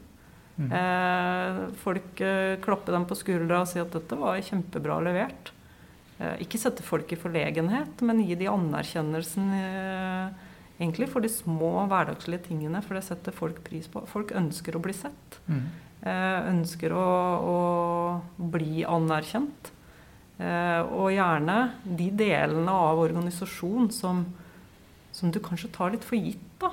[0.60, 0.70] Mm.
[0.78, 5.53] Eh, folk eh, klapper dem på skuldra og sier at dette var kjempebra levert.
[6.24, 11.88] Eh, ikke sette folk i forlegenhet, men gi de anerkjennelsen eh, egentlig for de små
[11.92, 14.06] hverdagslige tingene, for det setter folk pris på.
[14.12, 15.40] Folk ønsker å bli sett.
[15.48, 15.66] Mm.
[16.04, 17.08] Eh, ønsker å,
[17.54, 19.72] å bli anerkjent.
[20.44, 21.56] Og gjerne
[21.86, 24.24] de delene av organisasjonen som,
[25.14, 26.42] som du kanskje tar litt for gitt.
[26.60, 26.72] da.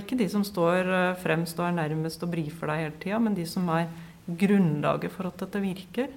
[0.00, 0.88] Ikke de som står
[1.20, 3.92] fremst og er nærmest og brifer deg hele tida, men de som er
[4.26, 6.10] grunnlaget for at dette virker.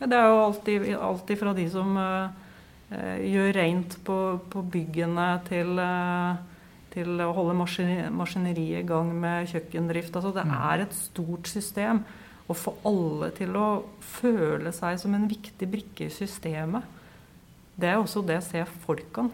[0.00, 4.16] Ja, det er jo alltid, alltid fra de som eh, gjør rent på,
[4.50, 6.38] på byggene, til, uh,
[6.94, 10.16] til å holde maskineri, maskineriet i gang med kjøkkendrift.
[10.16, 10.56] Altså, det Mm.
[10.72, 12.04] er et stort system.
[12.48, 16.82] Å få alle til å føle seg som en viktig brikke i systemet,
[17.78, 19.30] det er også det ser se folkene.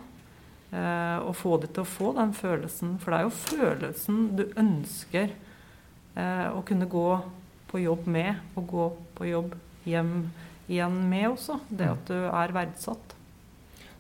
[0.72, 2.98] Eh, og få de til å få den følelsen.
[2.98, 5.30] For det er jo følelsen du ønsker
[6.16, 7.22] eh, å kunne gå
[7.70, 8.86] på jobb med, og gå
[9.16, 9.54] på jobb
[9.86, 10.30] hjem
[10.68, 11.60] igjen med også.
[11.68, 13.14] Det at du er verdsatt.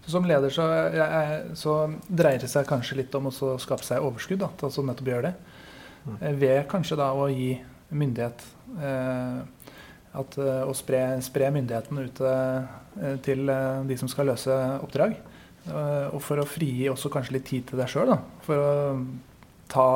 [0.06, 0.64] Så som leder så,
[0.94, 1.72] jeg, så
[2.06, 4.38] dreier det seg kanskje litt om å skape seg overskudd.
[4.44, 5.54] Da, altså nettopp gjøre det.
[6.06, 6.16] Mm.
[6.20, 7.56] Eh, Ved kanskje da å gi
[7.90, 8.44] myndighet
[8.78, 9.40] eh,
[10.16, 13.50] at, eh, Å spre, spre myndigheten ut eh, til
[13.90, 15.16] de som skal løse oppdrag.
[15.66, 18.14] Eh, og for å frigi også kanskje litt tid til deg sjøl.
[18.46, 18.74] For å
[19.72, 19.86] ta,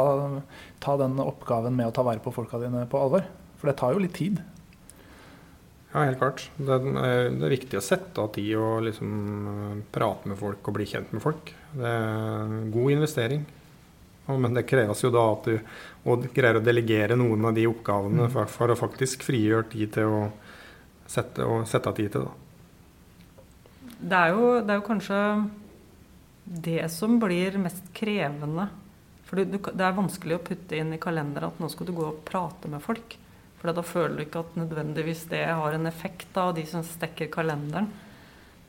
[0.82, 3.26] ta den oppgaven med å ta vare på folka dine på alvor.
[3.60, 4.42] For det tar jo litt tid.
[5.92, 6.44] Ja, helt klart.
[6.56, 9.14] Det er, det er viktig å sette av tid og liksom
[9.52, 11.50] eh, prate med folk og bli kjent med folk.
[11.74, 13.46] Det er en god investering.
[14.30, 15.56] Men det kreves jo da at du
[16.10, 18.30] og greier å delegere noen av de oppgavene Mm.
[18.30, 20.20] for, for å faktisk frigjøre tid til å
[21.10, 22.36] sette, og sette av tid til det.
[24.00, 25.18] Det er, jo, det er jo kanskje
[26.46, 28.68] det som blir mest krevende.
[29.28, 32.22] For det er vanskelig å putte inn i kalenderen at nå skal du gå og
[32.26, 33.18] prate med folk.
[33.60, 37.30] For da føler du ikke at nødvendigvis det har en effekt av de som stekker
[37.32, 37.90] kalenderen.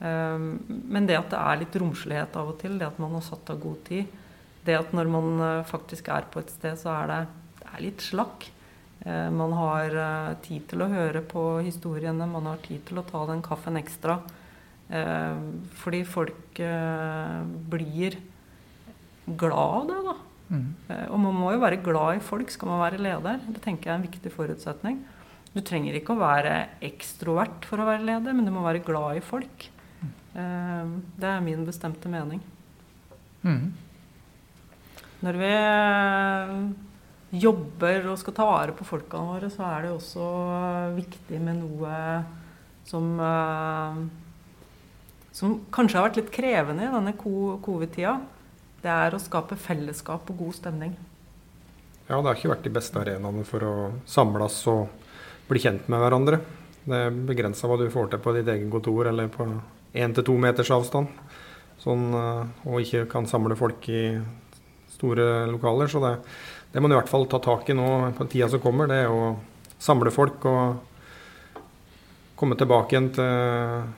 [0.01, 3.23] Um, men det at det er litt romslighet av og til, det at man har
[3.23, 4.17] satt av god tid,
[4.65, 7.21] det at når man uh, faktisk er på et sted, så er det,
[7.61, 8.49] det er litt slakk.
[9.01, 13.05] Eh, man har uh, tid til å høre på historiene, man har tid til å
[13.07, 14.19] ta den kaffen ekstra.
[14.91, 15.37] Eh,
[15.79, 17.37] fordi folk eh,
[17.71, 18.17] blir
[19.39, 20.15] glad av det, da.
[20.51, 20.67] Mm.
[20.91, 23.41] Eh, og man må jo være glad i folk skal man være leder.
[23.47, 25.01] Det tenker jeg er en viktig forutsetning.
[25.51, 26.55] Du trenger ikke å være
[26.87, 29.69] ekstrovert for å være leder, men du må være glad i folk.
[30.01, 30.93] Mm.
[31.21, 32.39] det er min bestemte mening.
[33.43, 33.73] Mm.
[35.21, 36.53] Når vi eh,
[37.43, 40.29] jobber og skal ta vare på folkene våre, så er det også
[40.95, 41.99] viktig med noe
[42.87, 43.11] som
[45.31, 48.17] som kanskje har vært litt krevende i denne covid-tida.
[48.81, 50.95] Det er å skape fellesskap og god stemning.
[52.07, 53.75] Ja, det har ikke vært de beste arenaene for å
[54.09, 54.89] samles og
[55.47, 56.41] bli kjent med hverandre.
[56.81, 59.45] Det er begrensa hva du får til på ditt eget kontor eller på
[59.93, 61.11] én til to meters avstand.
[61.81, 64.17] Sånn, eh, og ikke kan samle folk i
[64.95, 65.87] store lokaler.
[65.87, 66.15] Så det,
[66.73, 68.89] det må man i hvert fall ta tak i nå på tida som kommer.
[68.89, 69.35] Det er å
[69.81, 70.75] samle folk og
[72.41, 73.89] komme tilbake igjen til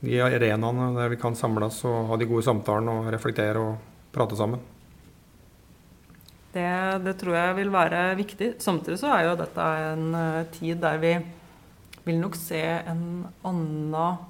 [0.00, 4.38] de arenaene der vi kan samles og ha de gode samtalene og reflektere og prate
[4.38, 4.62] sammen.
[6.50, 6.66] Det,
[7.04, 8.54] det tror jeg vil være viktig.
[8.62, 11.14] Samtidig så er jo dette en eh, tid der vi
[12.08, 13.04] vil nok se en
[13.46, 14.26] annen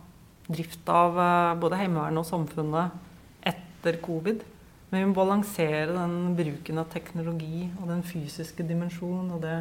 [0.51, 4.43] drift av eh, både Heimevernet og samfunnet etter covid.
[4.91, 9.31] Men vi må balansere den bruken av teknologi og den fysiske dimensjonen.
[9.37, 9.57] Og det,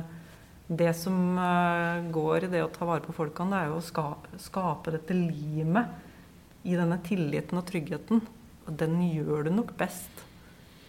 [0.68, 3.88] det som eh, går i det å ta vare på folkene, det er jo å
[3.88, 8.26] skape, skape dette limet i denne tilliten og tryggheten.
[8.70, 10.26] Den gjør du nok best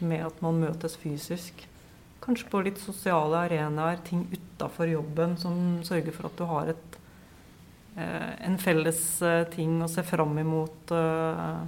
[0.00, 1.66] med at man møtes fysisk.
[2.20, 6.96] Kanskje på litt sosiale arenaer, ting utafor jobben som sørger for at du har et,
[7.96, 11.60] eh, en felles eh, ting å se fram imot, eh,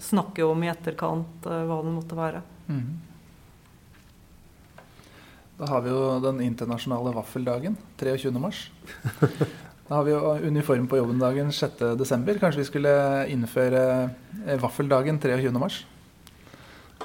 [0.00, 2.42] snakke om i etterkant, eh, hva det måtte være.
[2.68, 2.98] Mm.
[5.58, 8.70] Da har vi jo den internasjonale vaffeldagen, 23.
[9.88, 12.26] Da har vi jo uniform på jobben-dagen 6.12.
[12.42, 12.90] Kanskje vi skulle
[13.32, 13.84] innføre
[14.44, 15.48] eh, vaffeldagen 23.
[15.56, 15.78] mars?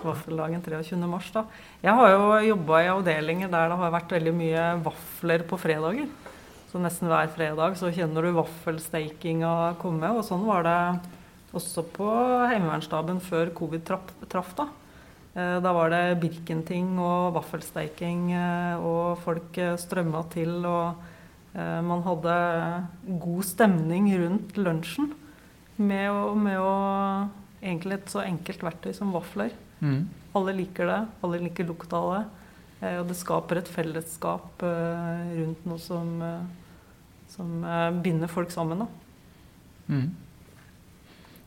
[0.04, 1.00] Vaffeldagen 23.
[1.08, 1.46] mars, da.
[1.80, 6.12] Jeg har jo jobba i avdelinger der det har vært veldig mye vafler på fredager.
[6.74, 10.12] Så nesten hver fredag så kjenner du vaffelstakinga komme.
[10.18, 10.78] Og sånn var det
[11.56, 12.10] også på
[12.52, 14.68] Heimevernsstaben før covid traff, da.
[15.40, 20.60] Eh, da var det birkenting og vaffelsteiking, eh, og folk strømma til.
[20.68, 21.13] og
[21.54, 22.36] man hadde
[23.22, 25.12] god stemning rundt lunsjen
[25.78, 26.74] med å, med å
[27.64, 29.54] Egentlig et så enkelt verktøy som vafler.
[29.80, 30.02] Mm.
[30.36, 30.98] Alle liker det.
[31.24, 32.24] Alle liker lukta av det.
[32.82, 36.12] Eh, og det skaper et fellesskap eh, rundt noe som,
[37.32, 37.64] som
[38.04, 38.84] binder folk sammen.
[39.88, 40.10] Mm.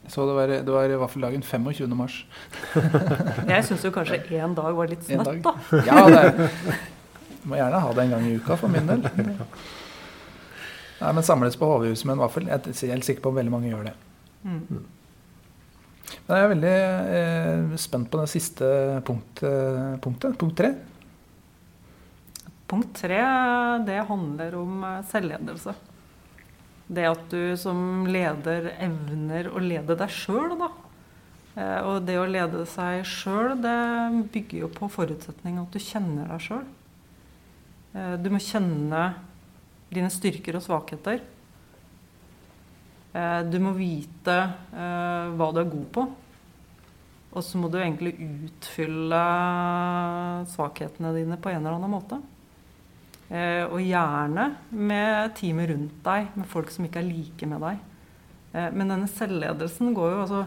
[0.08, 1.96] Så det var, det var vaffeldagen 25.
[1.98, 2.20] mars.
[3.52, 5.82] jeg syns jo kanskje én dag var litt snøtt, da.
[5.84, 6.84] Ja, det er.
[7.46, 9.04] må gjerne ha det en gang i uka for min del.
[10.96, 12.46] Nei, men samles på HV-huset med en vaffel.
[12.48, 13.96] Jeg er helt sikker på at veldig mange gjør det.
[14.46, 14.84] Mm.
[16.26, 16.76] Men jeg er veldig
[17.18, 18.68] eh, spent på det siste
[19.06, 20.38] punkt, eh, punktet.
[20.40, 20.72] Punkt tre.
[22.66, 23.20] Punkt tre
[23.86, 25.76] det handler om eh, selvledelse.
[26.86, 30.70] Det at du som leder evner å lede deg sjøl, da.
[31.58, 33.76] Eh, og det å lede seg sjøl, det
[34.32, 36.66] bygger jo på forutsetning at du kjenner deg sjøl.
[38.20, 39.06] Du må kjenne
[39.92, 41.22] dine styrker og svakheter.
[43.16, 46.06] Eh, du må vite eh, hva du er god på.
[47.36, 49.20] Og så må du egentlig utfylle
[50.48, 52.20] svakhetene dine på en eller annen måte.
[53.28, 57.84] Eh, og gjerne med teamet rundt deg, med folk som ikke er like med deg.
[58.56, 60.38] Men denne selvledelsen går jo altså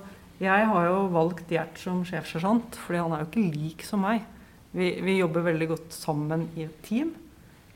[0.42, 4.24] Jeg har jo valgt Gjert som sjefsersjant, fordi han er jo ikke lik som meg.
[4.72, 7.12] Vi, vi jobber veldig godt sammen i et team.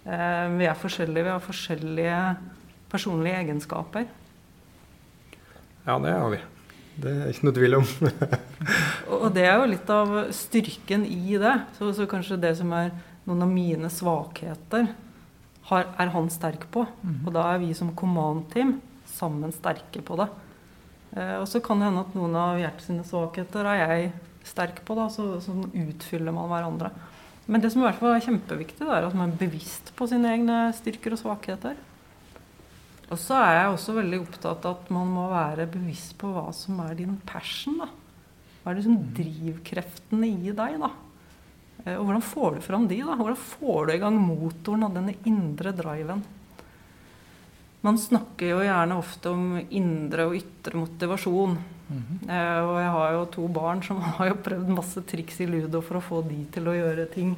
[0.04, 2.18] Eh, vi er forskjellige, vi har forskjellige
[2.92, 4.10] personlige egenskaper.
[5.84, 6.42] Ja, det har vi.
[7.04, 7.88] Det er ikke noe tvil om.
[9.24, 11.56] og det er jo litt av styrken i det.
[11.78, 12.92] Så, så, kanskje det som er
[13.26, 14.92] noen av mine svakheter,
[15.70, 16.86] har, er han sterk på.
[17.02, 17.22] Mm.
[17.24, 18.78] Og da er vi som command-team
[19.10, 20.28] sammen sterke på det.
[21.16, 24.14] Eh, og så kan det hende at noen av Gjert sine svakheter er jeg
[24.48, 25.00] sterk på.
[25.00, 26.92] da, Så, så utfyller man hverandre.
[27.46, 30.32] Men det som i hvert fall er kjempeviktig, er at man er bevisst på sine
[30.32, 31.76] egne styrker og svakheter.
[33.12, 36.48] Og så er jeg også veldig opptatt av at man må være bevisst på hva
[36.56, 37.82] som er din passion.
[37.84, 37.90] da.
[38.64, 40.80] Hva er liksom drivkreftene i deg?
[40.82, 40.90] da?
[41.84, 43.02] Eh, og hvordan får du fram de?
[43.04, 43.18] da?
[43.20, 46.24] Hvordan får du i gang motoren og denne indre driven?
[47.84, 51.58] Man snakker jo gjerne ofte om indre og ytre motivasjon.
[51.94, 52.62] Mm -hmm.
[52.68, 55.98] og jeg har jo to barn som har jo prøvd masse triks i ludo for
[55.98, 57.38] å få de til å gjøre ting.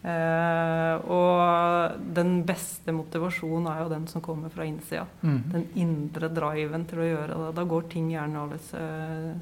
[0.00, 5.06] Uh, og den beste motivasjonen er jo den som kommer fra innsida.
[5.22, 5.42] Mm.
[5.52, 7.56] Den indre driven til å gjøre det.
[7.56, 8.56] Da går ting gjerne av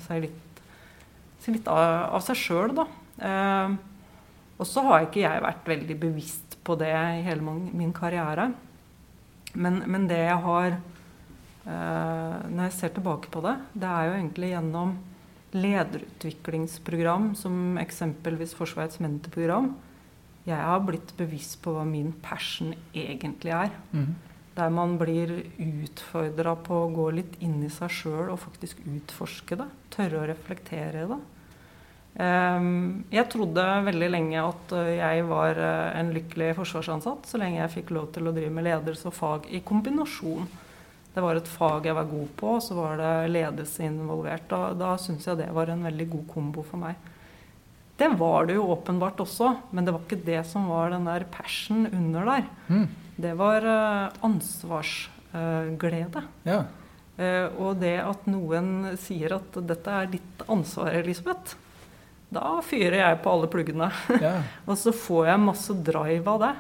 [0.07, 0.63] seg litt,
[1.47, 2.87] litt av, av, seg sjøl, da.
[4.59, 7.41] Og så har ikke jeg vært veldig bevisst på det i hele
[7.73, 8.51] min karriere.
[9.55, 10.98] Men, men det jeg har Eh,
[11.69, 14.95] når jeg ser tilbake på det, det er jo egentlig gjennom
[15.53, 19.73] lederutviklingsprogram som eksempelvis Forsvarets mentorprogram,
[20.49, 23.73] jeg har blitt bevisst på hva min passion egentlig er.
[23.93, 24.15] Mm.
[24.59, 29.59] Der man blir utfordra på å gå litt inn i seg sjøl og faktisk utforske
[29.61, 29.69] det.
[29.95, 31.19] Tørre å reflektere i det.
[32.19, 37.75] Um, jeg trodde veldig lenge at jeg var eh, en lykkelig forsvarsansatt så lenge jeg
[37.77, 40.49] fikk lov til å drive med ledelse og fag i kombinasjon.
[41.19, 44.45] Det var et fag jeg var god på, og så var det ledelse involvert.
[44.47, 47.09] Da, da syns jeg det var en veldig god kombo for meg.
[47.99, 51.25] Det var det jo åpenbart også, men det var ikke det som var den der
[51.35, 52.47] passion under der.
[52.69, 52.85] Mm.
[53.19, 56.23] Det var uh, ansvarsglede.
[56.23, 56.61] Uh, ja.
[57.19, 61.59] uh, og det at noen sier at 'dette er ditt ansvar, Elisabeth',
[62.31, 63.91] da fyrer jeg på alle pluggene.
[64.23, 64.37] Ja.
[64.71, 66.55] og så får jeg masse drive av det.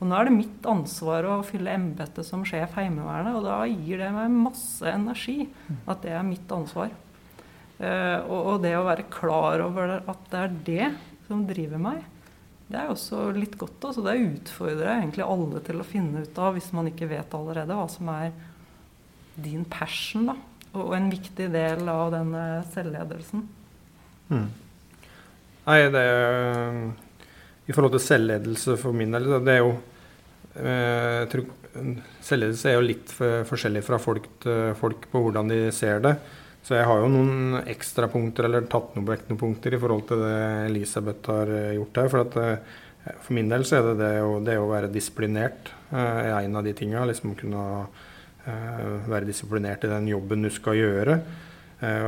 [0.00, 4.02] Og nå er det mitt ansvar å fylle embetet som sjef Heimevernet, og da gir
[4.02, 5.44] det meg masse energi
[5.86, 6.90] at det er mitt ansvar.
[7.74, 10.90] Uh, og, det å være klar over at det er det
[11.26, 12.02] som driver meg,
[12.68, 13.78] det er også litt godt.
[13.84, 14.02] Altså.
[14.06, 17.76] Det utfordrer jeg egentlig alle til å finne ut av, hvis man ikke vet allerede
[17.76, 18.32] hva som er
[19.34, 20.30] din passion.
[20.30, 20.36] da.
[20.74, 23.44] Og, en viktig del av denne selvledelsen.
[24.30, 24.46] Mm.
[25.64, 26.06] Nei, det
[27.64, 29.74] i forhold til selvledelse for min del, det er jo
[30.54, 31.46] tror,
[32.22, 36.14] Selvledelse er jo litt for, forskjellig fra folk til folk på hvordan de ser det.
[36.64, 40.38] Så jeg har jo noen ekstrapunkter, eller tatt noen vektepunkter i forhold til det
[40.70, 42.12] Elisabeth har eh, gjort her.
[42.12, 45.74] For, at, eh, for min del så er det det å, det å være disiplinert
[45.94, 47.04] er en av de tinga.
[47.06, 47.64] Liksom kunne
[48.44, 51.14] være disiplinert i den jobben du skal gjøre.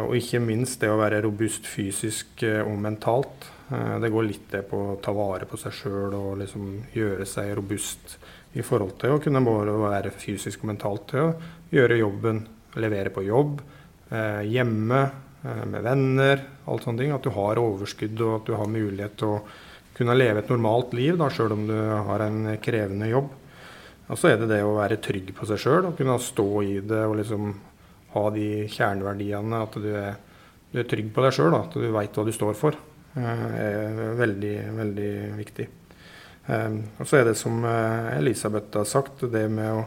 [0.02, 3.46] Og ikke minst det å være robust fysisk og mentalt.
[3.66, 7.48] Det går litt det på å ta vare på seg sjøl og liksom gjøre seg
[7.58, 8.14] robust
[8.54, 11.32] i forhold til å kunne både være fysisk og mentalt til å
[11.74, 12.44] gjøre jobben,
[12.78, 13.58] levere på jobb
[14.10, 15.10] Eh, hjemme,
[15.42, 17.12] eh, med venner, alt sånne ting.
[17.12, 19.40] At du har overskudd og at du har mulighet til å
[19.96, 23.30] kunne leve et normalt liv, da, sjøl om du har en krevende jobb.
[24.06, 26.78] Og så er det det å være trygg på seg sjøl og kunne stå i
[26.86, 27.54] det og liksom
[28.12, 29.62] ha de kjerneverdiene.
[29.62, 30.14] At du er,
[30.70, 32.78] du er trygg på deg sjøl, at du veit hva du står for.
[33.16, 35.68] Det eh, er veldig, veldig viktig.
[36.46, 39.80] Og så er det som Elisabeth har sagt, det med å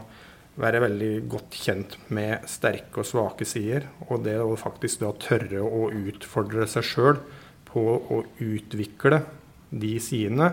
[0.60, 3.86] være veldig godt kjent med sterke og svake sider.
[4.10, 7.22] Og det å faktisk da tørre å utfordre seg sjøl
[7.70, 9.22] på å utvikle
[9.70, 10.50] de sidene,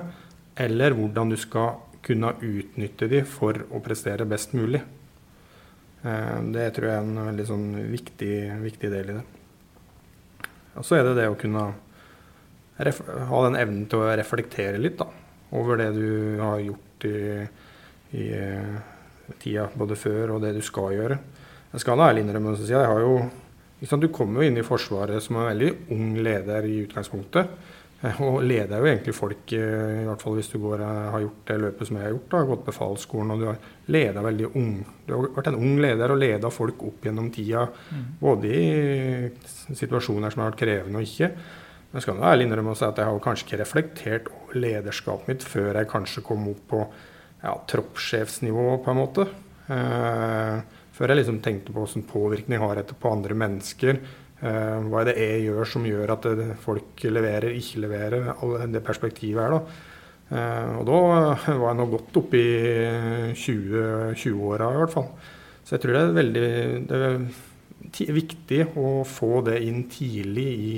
[0.56, 4.82] eller hvordan du skal kunne utnytte de for å prestere best mulig.
[6.04, 9.26] Eh, det tror jeg er en veldig sånn viktig, viktig del i det.
[10.78, 11.72] Og så er det det å kunne
[12.78, 15.08] ha den evnen til å reflektere litt da,
[15.58, 17.18] over det du har gjort i,
[18.18, 18.28] i
[19.42, 21.18] tida både før og det du skal gjøre.
[21.74, 23.18] Jeg skal ærlig innrømme si jeg har jo
[23.82, 27.58] liksom, Du kommer jo inn i Forsvaret som en veldig ung leder i utgangspunktet.
[28.06, 31.24] Eh, og leder jo egentlig folk, eh, i hvert fall hvis du går, eh, har
[31.24, 33.58] gjort det løpet som jeg har gjort, da, gått befalsskolen, og du har
[33.88, 34.86] leda veldig ung.
[35.08, 38.04] Du har vært en ung leder og leda folk opp gjennom tida, mm.
[38.22, 39.32] både i
[39.74, 41.32] situasjoner som har vært krevende og ikke.
[41.98, 45.46] Jeg skal ærlig innrømme å si at jeg har kanskje ikke reflektert over lederskapet mitt
[45.50, 46.82] før jeg kanskje kom opp på
[47.42, 49.26] ja, troppssjefsnivå, på en måte.
[49.74, 50.60] Eh,
[50.94, 53.98] før jeg liksom tenkte på hvilken påvirkning har dette på andre mennesker.
[54.38, 56.30] Eh, hva er det jeg gjør som gjør at
[56.62, 58.30] folk leverer, ikke leverer.
[58.36, 59.98] Alle det perspektivet her, da.
[60.38, 61.02] Eh, og da
[61.64, 65.12] var jeg nå godt oppe i 20-åra 20 i hvert fall.
[65.66, 66.48] Så jeg tror det er veldig
[66.88, 67.04] det
[68.06, 70.74] er viktig å få det inn tidlig i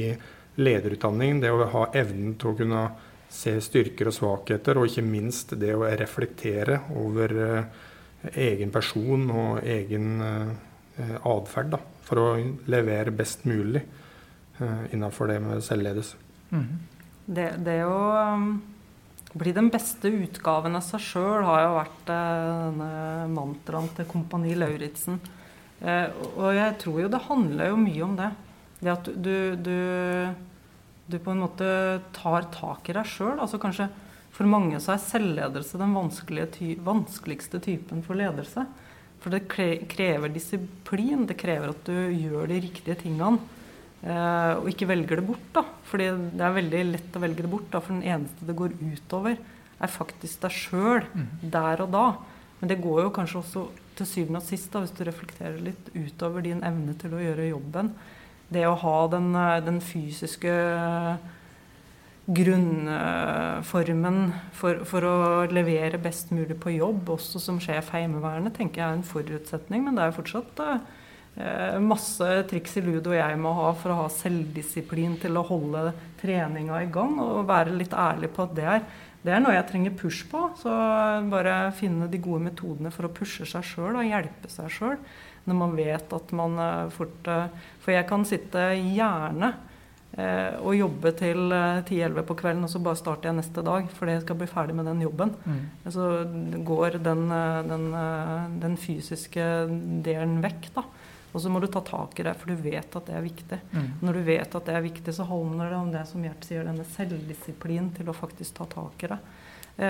[0.59, 1.39] lederutdanning.
[1.41, 2.83] Det å ha evnen til å kunne
[3.29, 7.81] se styrker og svakheter, og ikke minst det å reflektere over eh,
[8.49, 12.29] egen person og egen eh, atferd for å
[12.71, 16.25] levere best mulig eh, innenfor det med selvledelse.
[16.49, 16.97] Mm
[17.29, 18.45] det, det, å um,
[19.37, 22.91] bli den beste utgaven av seg sjøl har jo vært denne
[23.35, 25.19] mantraen til Kompani Lauritzen.
[26.35, 28.31] og jeg tror jo det handler jo mye om det.
[28.79, 29.77] Det at du, du
[31.09, 31.67] du på en måte
[32.15, 33.37] tar tak i deg sjøl.
[33.37, 33.89] Altså kanskje
[34.35, 38.65] for mange så er selvledelse den ty vanskeligste typen for ledelse.
[39.19, 41.25] For det krever disiplin.
[41.27, 43.39] Det krever at du gjør de riktige tingene.
[43.99, 45.47] Eh, og ikke velger det bort.
[45.53, 45.65] da.
[45.83, 47.69] Fordi det er veldig lett å velge det bort.
[47.71, 49.37] da, For den eneste det går utover,
[49.79, 51.03] er faktisk deg sjøl.
[51.13, 51.27] Mm.
[51.51, 52.05] Der og da.
[52.61, 53.65] Men det går jo kanskje også
[53.99, 57.51] til syvende og sist, da, hvis du reflekterer litt, utover din evne til å gjøre
[57.51, 57.91] jobben
[58.53, 60.53] det å ha den, eh, den fysiske
[62.29, 64.17] grunnformen
[64.53, 68.97] for, for, å levere best mulig på jobb, også som sjef Heimevernet, tenker jeg er
[68.99, 69.85] en forutsetning.
[69.87, 74.07] Men det er fortsatt eh, masse triks i ludo jeg må ha for å ha
[74.13, 78.81] selvdisiplin til å holde treninga i gang, og være litt ærlig på at det er,
[79.25, 80.41] det er noe jeg trenger push på.
[80.61, 80.69] Så
[81.33, 85.01] bare finne de gode metodene for å pushe seg sjøl og hjelpe seg sjøl
[85.49, 87.49] når man vet at man eh, fort eh,
[87.83, 89.51] For jeg kan sitte gjerne
[90.13, 94.17] eh, og jobbe til 10-11 på kvelden, og så bare starter jeg neste dag fordi
[94.17, 95.33] jeg skal bli ferdig med den jobben.
[95.45, 95.59] Mm.
[95.95, 96.07] Så
[96.67, 97.27] går den,
[97.69, 97.89] den,
[98.61, 99.45] den, fysiske
[100.05, 100.85] delen vekk, da.
[101.29, 103.59] Og så må du ta tak i det, for du vet at det er viktig.
[103.69, 103.89] Mm.
[104.01, 106.65] Når du vet at det er viktig, så handler det om det som Gjert sier,
[106.65, 109.19] denne selvdisiplin til å faktisk ta tak i det.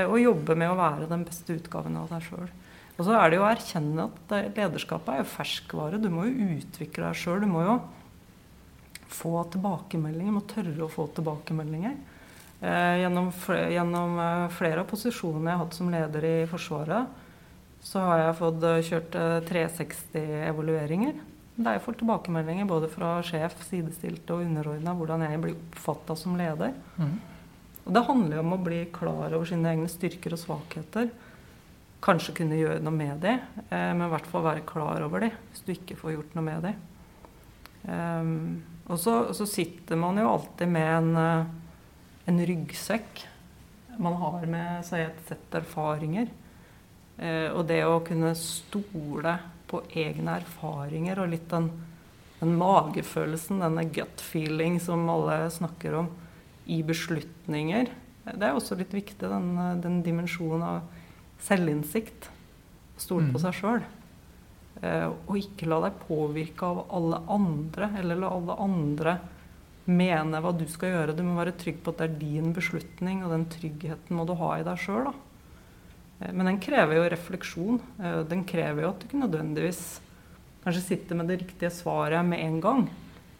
[0.03, 2.51] og jobbe med å være den beste utgaven av deg sjøl.
[2.99, 6.01] Og så er det jo å erkjenne at lederskapet er jo ferskvare.
[6.03, 7.45] Du må jo utvikle deg sjøl.
[7.45, 7.77] Du må jo
[9.09, 10.33] få tilbakemeldinger.
[10.33, 11.95] Du må tørre å få tilbakemeldinger.
[12.59, 17.07] Eh, gjennom, flere, gjennom, eh, flere av posisjonene jeg har hatt som leder i Forsvaret,
[17.79, 19.15] så har jeg fått eh, kjørt
[19.47, 21.21] 360-evalueringer.
[21.55, 26.35] Det er får tilbakemeldinger både fra sjef, sidestilte og underordna hvordan jeg blir oppfatta som
[26.39, 26.75] leder.
[26.99, 27.15] Mm.
[27.85, 31.09] Og det handler jo om å bli klar over sine egne styrker og svakheter
[32.03, 33.35] kanskje kunne gjøre noe med det,
[33.69, 36.45] eh, men i hvert fall være klar over det hvis du ikke får gjort noe
[36.47, 36.75] med det.
[37.79, 38.33] Um,
[38.91, 43.23] og så, så, sitter man jo alltid med en, eh, en ryggsekk.
[43.99, 46.31] Man har med seg et sett erfaringer.
[47.19, 49.33] Uh, og det å kunne stole
[49.69, 51.71] på egne erfaringer og litt den
[52.39, 56.09] den magefølelsen, denne gut feeling som alle snakker om
[56.69, 57.91] i beslutninger.
[58.29, 59.49] Det er også litt viktig, den,
[59.83, 60.98] den dimensjonen av
[61.43, 62.29] selvinnsikt.
[62.99, 63.43] Stole på mm.
[63.45, 63.83] seg sjøl.
[64.81, 69.15] Eh, og ikke la deg påvirke av alle andre, eller la alle andre
[69.89, 71.15] mene hva du skal gjøre.
[71.17, 74.35] Du må være trygg på at det er din beslutning, og den tryggheten må du
[74.39, 75.09] ha i deg sjøl.
[76.19, 77.81] Eh, men den krever jo refleksjon.
[77.99, 79.83] Eh, den krever jo at du ikke nødvendigvis
[80.63, 82.87] kanskje sitter med det riktige svaret med en gang.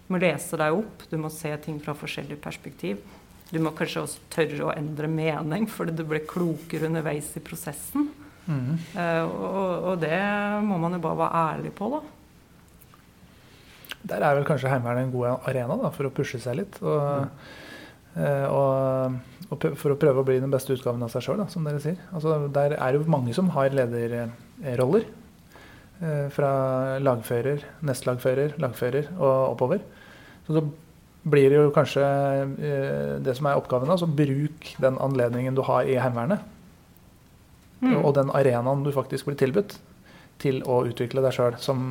[0.08, 3.04] Du må lese deg opp, du må se ting fra forskjellig perspektiv.
[3.50, 8.10] Du må kanskje også tørre å endre mening, fordi du blir klokere underveis i prosessen.
[8.50, 8.76] Mm.
[8.94, 10.18] Uh, og, og, det
[10.66, 12.02] må man jo bare være ærlig på, da.
[14.10, 16.78] Der er vel kanskje Heimevernet en god arena da, for å pushe seg litt.
[16.82, 18.20] Og, mm.
[18.20, 19.18] uh, og,
[19.50, 21.98] og, for å prøve å bli den beste utgaven av seg sjøl, som dere sier.
[22.14, 25.10] Altså, der er jo mange som har lederroller.
[26.00, 26.52] Uh, fra
[27.02, 29.82] lagfører, nestlagfører, lagfører og oppover.
[30.46, 30.64] Så da
[31.28, 33.92] blir det jo kanskje eh, det som er oppgaven.
[33.92, 36.46] Altså bruk den anledningen du har i Heimevernet.
[37.84, 38.00] Mm.
[38.04, 39.78] Og den arenaen du faktisk blir tilbudt
[40.40, 41.82] til å utvikle deg sjøl som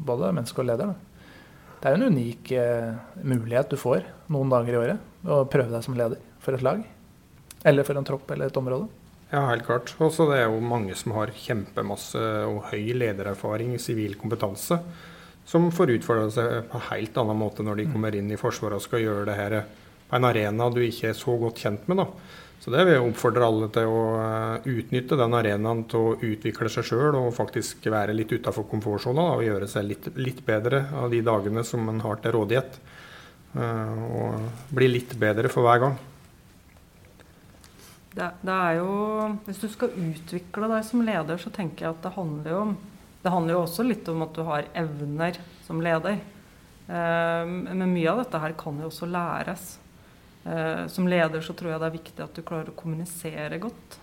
[0.00, 0.94] både menneske og leder.
[1.80, 2.88] Det er jo en unik eh,
[3.24, 5.04] mulighet du får noen dager i året.
[5.24, 6.82] Å prøve deg som leder for et lag.
[7.68, 8.88] Eller for en tropp eller et område.
[9.30, 9.92] Ja, helt klart.
[10.02, 14.80] Også det er jo mange som har kjempemasse og høy ledererfaring, sivil kompetanse
[15.50, 17.94] som får utfordre seg på en helt annen måte når de mm.
[17.94, 19.56] kommer inn i Forsvaret og skal gjøre det her
[20.10, 22.02] på en arena du ikke er så godt kjent med.
[22.02, 22.06] da.
[22.60, 26.68] Så det vil jeg oppfordre alle til å eh, utnytte den arenaen til å utvikle
[26.70, 31.08] seg sjøl og faktisk være litt utafor komfortsona og gjøre seg litt, litt, bedre av
[31.10, 32.76] de dagene som en har til rådighet.
[33.56, 35.96] Eh, og bli litt bedre for hver gang.
[38.10, 38.92] Det, det, er jo
[39.46, 42.78] Hvis du skal utvikle deg som leder, så tenker jeg at det handler jo om
[43.22, 46.20] det handler jo også litt om at du har evner som leder.
[46.88, 49.74] Eh, men mye av dette her kan jo også læres.
[50.44, 53.98] Eh, som leder så tror jeg det er viktig at du klarer å kommunisere godt.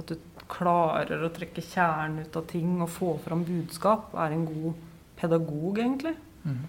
[0.00, 0.18] At du
[0.52, 4.12] klarer å trekke kjernen ut av ting og få fram budskap.
[4.20, 4.86] Er en god
[5.16, 6.14] pedagog, egentlig.
[6.44, 6.62] Mm.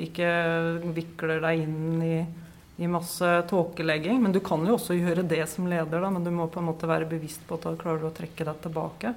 [0.00, 0.28] Ikke
[0.96, 2.16] vikler deg inn i,
[2.80, 4.20] i masse tåkelegging.
[4.24, 6.70] Men du kan jo også gjøre det som leder, da, men du må på en
[6.72, 9.14] måte være bevisst på at du klarer å trekke deg tilbake.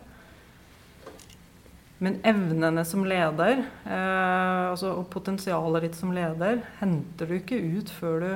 [2.02, 7.91] Men evnene som leder, eh, altså, og potensialet ditt som leder, henter du ikke ut
[7.93, 8.32] før du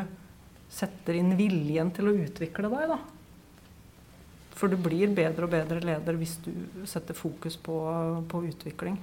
[0.69, 2.93] setter inn viljen til å utvikle deg.
[2.93, 2.99] da.
[4.55, 6.51] For du blir bedre og bedre leder hvis du
[6.87, 7.75] setter fokus på,
[8.29, 8.99] på utvikling.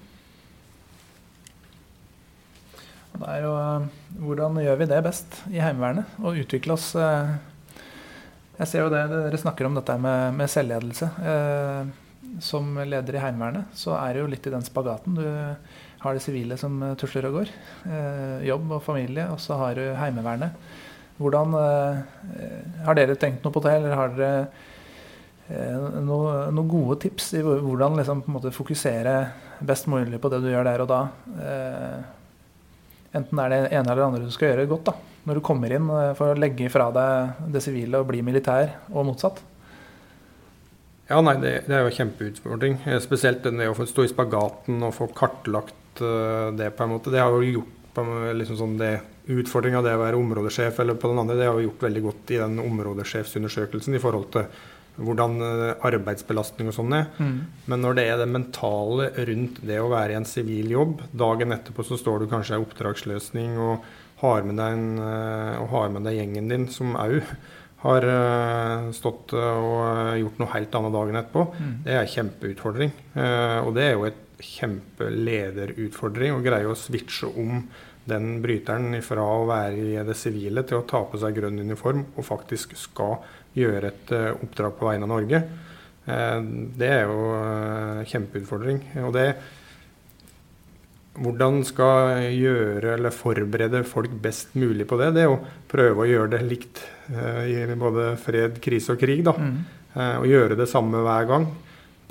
[3.12, 3.88] Det er jo, eh,
[4.22, 6.14] hvordan gjør vi det best i Heimevernet?
[6.22, 7.34] Å utvikle oss eh,
[8.60, 11.10] Jeg ser jo det, Dere snakker om dette med, med selvledelse.
[11.18, 11.92] Eh,
[12.40, 15.18] som leder i Heimevernet, så er det jo litt i den spagaten.
[15.18, 15.26] Du
[16.02, 17.52] har det sivile som eh, tusler og går.
[17.86, 20.56] Eh, jobb og familie, og så har du Heimevernet.
[21.22, 24.32] Hvordan eh, Har dere tenkt noe på det, eller har dere
[25.52, 29.14] eh, noen noe gode tips i hvordan liksom, måte, fokusere
[29.62, 31.00] best mulig på det du gjør der og da?
[31.36, 32.02] Eh,
[33.12, 34.96] enten det er det ene eller det andre du skal gjøre godt da,
[35.28, 38.78] når du kommer inn eh, for å legge fra deg det sivile og bli militær,
[38.90, 39.42] og motsatt.
[41.12, 42.78] Ja, nei, det, det er jo en kjempeutfordring.
[42.88, 46.94] Eh, spesielt det å få stå i spagaten og få kartlagt uh, det på en
[46.94, 47.12] måte.
[47.12, 48.04] Det har jo gjort på
[48.38, 48.94] liksom sånn det
[49.32, 52.30] Utfordringa det å være områdesjef eller på den andre, det har vi gjort veldig godt
[52.34, 54.48] i den områdesjefsundersøkelsen i forhold til
[55.06, 57.04] hvordan uh, arbeidsbelastning og sånn er.
[57.22, 57.36] Mm.
[57.70, 61.54] Men når det er det mentale rundt det å være i en sivil jobb, dagen
[61.54, 63.86] etterpå så står du kanskje i oppdragsløsning og
[64.24, 64.90] har med deg, en,
[65.62, 67.20] og har med deg gjengen din, som òg
[67.82, 71.46] har uh, stått og gjort noe helt annet dagen etterpå.
[71.58, 71.72] Mm.
[71.86, 72.92] Det er en kjempeutfordring.
[73.66, 77.64] Og det er jo et kjempelederutfordring å greie å switche om
[78.10, 82.02] den bryteren fra å være i det sivile til å ta på seg grønn uniform
[82.16, 83.20] og faktisk skal
[83.54, 85.42] gjøre et oppdrag på vegne av Norge.
[86.82, 88.80] det er jo en kjempeutfordring.
[89.06, 89.28] Og det
[91.12, 96.08] hvordan skal gjøre eller forberede folk best mulig på det, det er å prøve å
[96.08, 96.80] gjøre det likt
[97.12, 99.20] uh, i både fred, krise og krig.
[99.26, 99.34] da.
[99.36, 99.58] Mm.
[99.92, 101.46] Uh, og gjøre det samme hver gang.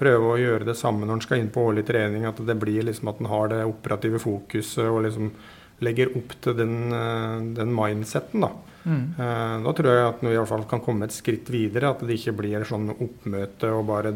[0.02, 2.28] Prøve å gjøre det samme når en skal inn på årlig trening.
[2.30, 5.34] At det blir liksom at en har det operative fokuset og liksom
[5.82, 8.46] legger opp til den, uh, den mindseten.
[8.46, 8.54] Da.
[8.82, 9.14] Mm.
[9.62, 11.94] da tror jeg at en i hvert fall kan komme et skritt videre.
[11.94, 14.14] At det ikke blir sånn oppmøte og bare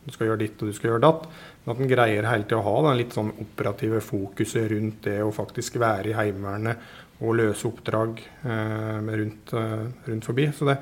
[0.00, 1.26] du skal gjøre ditt og du skal gjøre datt.
[1.68, 5.32] At en greier hele tida å ha den litt sånn operative fokuset rundt det å
[5.34, 10.46] faktisk være i Heimevernet og løse oppdrag eh, rundt, eh, rundt, forbi.
[10.56, 10.78] Så det,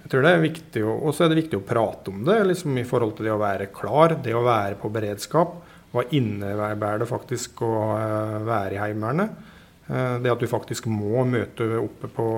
[0.00, 2.78] jeg tror det er viktig, Og så er det viktig å prate om det liksom
[2.80, 5.58] i forhold til det å være klar, det å være på beredskap.
[5.92, 9.44] Hva innebærer det faktisk å eh, være i Heimevernet?
[9.86, 12.28] Eh, det at du faktisk må møte oppe på,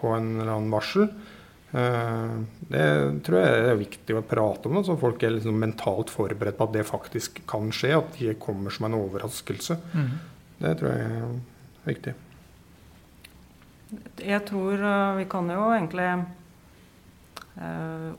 [0.00, 1.10] på en eller annen varsel,
[1.76, 2.84] det
[3.26, 6.74] tror jeg er viktig å prate om, så folk er liksom mentalt forberedt på at
[6.76, 7.90] det faktisk kan skje.
[7.98, 9.76] At de kommer som en overraskelse.
[9.92, 10.08] Mm.
[10.62, 11.36] Det tror jeg er
[11.84, 12.14] viktig.
[14.24, 14.86] Jeg tror
[15.18, 16.08] vi kan jo egentlig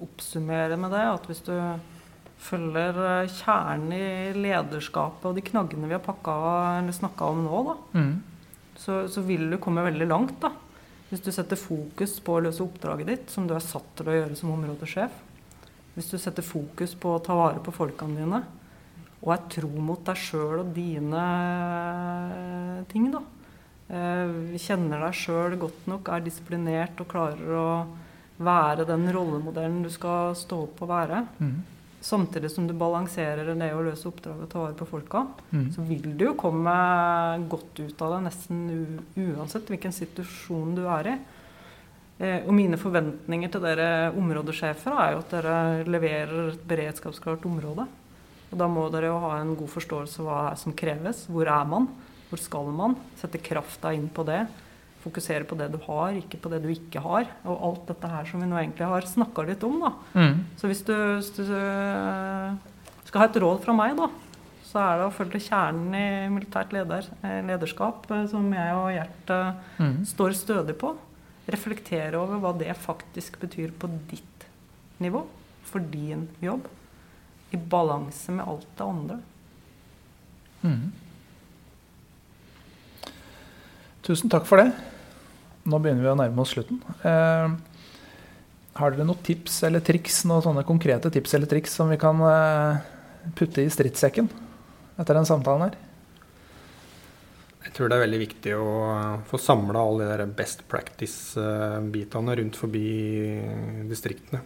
[0.05, 1.55] oppsummere med det at hvis du
[2.41, 8.13] følger eh, kjernen i lederskapet og de knaggene vi har snakka om nå, da, mm.
[8.77, 10.37] så, så, vil du komme veldig langt.
[10.43, 10.53] da.
[11.07, 14.15] Hvis du setter fokus på å løse oppdraget ditt, som du er satt til å
[14.17, 15.13] gjøre som områdesjef.
[15.95, 18.41] Hvis du setter fokus på å ta vare på folkene dine,
[19.23, 21.23] og er tro mot deg sjøl og dine
[22.35, 23.23] eh, ting, da.
[23.87, 27.69] Eh, kjenner deg sjøl godt nok, er disiplinert og klarer å
[28.37, 31.23] være den rollemodellen du skal stå opp og være.
[31.39, 31.57] Mm
[32.01, 35.65] samtidig som du balanserer det å løse oppdraget og ta vare på folka, mm.
[35.75, 36.75] så vil du jo komme
[37.49, 38.61] godt ut av det nesten
[39.15, 41.15] uansett hvilken situasjon du er i.
[42.17, 45.57] Eh, og mine forventninger til dere områdesjefer er jo at dere
[45.89, 47.87] leverer et beredskapsklart område.
[48.47, 51.25] Og da må dere jo ha en god forståelse av hva som kreves.
[51.29, 51.89] Hvor er man?
[52.29, 52.95] Hvor skal man?
[53.19, 54.45] Sette krafta inn på det
[55.07, 57.27] fokusere på det du har, ikke på det du ikke har.
[57.47, 59.79] Og alt dette her som vi nå egentlig har snakka litt om.
[59.83, 59.91] da.
[60.13, 60.39] Mm.
[60.59, 61.43] Så hvis du, hvis du,
[63.07, 64.09] skal ha et råd fra meg, da,
[64.67, 68.89] så er det å følge kjernen i militært leder, eh, lederskap, eh, som jeg og
[68.91, 69.33] Gjert
[69.79, 69.97] mm.
[70.11, 70.93] står stødig på.
[71.47, 74.47] Reflektere over hva det faktisk betyr på ditt
[74.99, 75.23] nivå,
[75.67, 76.67] for din jobb.
[77.55, 79.21] I balanse med alt det andre.
[80.67, 80.87] Mm.
[84.07, 84.71] Tusen takk for det.
[85.67, 86.79] Nå begynner vi å nærme oss slutten.
[87.03, 87.55] Eh,
[88.77, 92.21] har dere noen tips eller triks, noen sånne konkrete tips eller triks som vi kan
[92.23, 92.79] eh,
[93.35, 94.29] putte i stridssekken
[94.97, 95.77] etter den samtalen her?
[97.67, 98.67] Jeg tror det er veldig viktig å
[99.27, 102.85] få samla alle de der best practice-bitene rundt forbi
[103.89, 104.39] distriktene.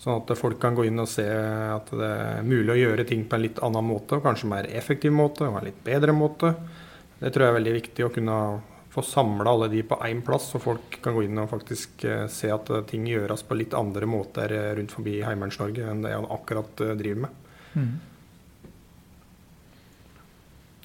[0.00, 3.24] Sånn at folk kan gå inn og se at det er mulig å gjøre ting
[3.28, 6.52] på en litt annen måte, og kanskje mer effektiv måte og en litt bedre måte.
[7.20, 8.36] Det tror jeg er veldig viktig å kunne
[8.90, 12.26] få samla alle de på én plass, så folk kan gå inn og faktisk eh,
[12.30, 16.14] se at eh, ting gjøres på litt andre måter eh, rundt forbi Heimeverns-Norge enn det
[16.16, 17.50] han akkurat driver med.
[17.78, 17.92] Mm.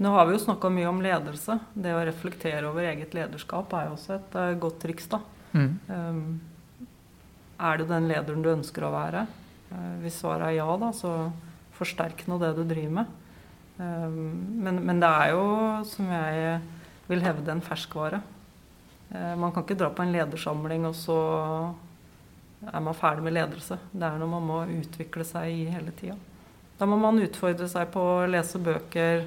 [0.06, 1.58] Nå har vi jo snakka mye om ledelse.
[1.74, 5.08] Det å reflektere over eget lederskap er jo også et godt triks.
[5.08, 5.22] da.
[5.56, 5.70] Mm.
[5.88, 6.42] Um,
[7.64, 9.24] er du den lederen du ønsker å være?
[9.72, 11.14] Uh, hvis svaret er ja, da, så
[11.80, 13.14] forsterk nå det du driver med.
[13.80, 14.20] Um,
[14.68, 15.48] men, men, det er jo,
[15.88, 16.60] som jeg
[17.08, 18.22] vil hevde en ferskvare.
[19.10, 21.20] Eh, man kan ikke dra på en ledersamling, og så
[22.66, 23.78] er man ferdig med ledelse.
[23.92, 26.18] Det er noe man må utvikle seg i hele tida.
[26.76, 29.26] Da må man utfordre seg på å lese bøker,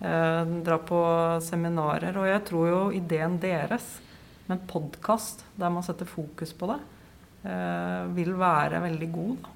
[0.00, 1.00] eh, dra på
[1.44, 2.16] seminarer.
[2.16, 3.98] Og jeg tror jo ideen deres
[4.46, 6.80] med en podkast der man setter fokus på det,
[7.50, 9.52] eh, vil være veldig god.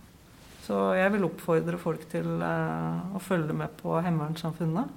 [0.66, 4.90] Så jeg vil oppfordre folk til å følge med på Heimevernssamfunnet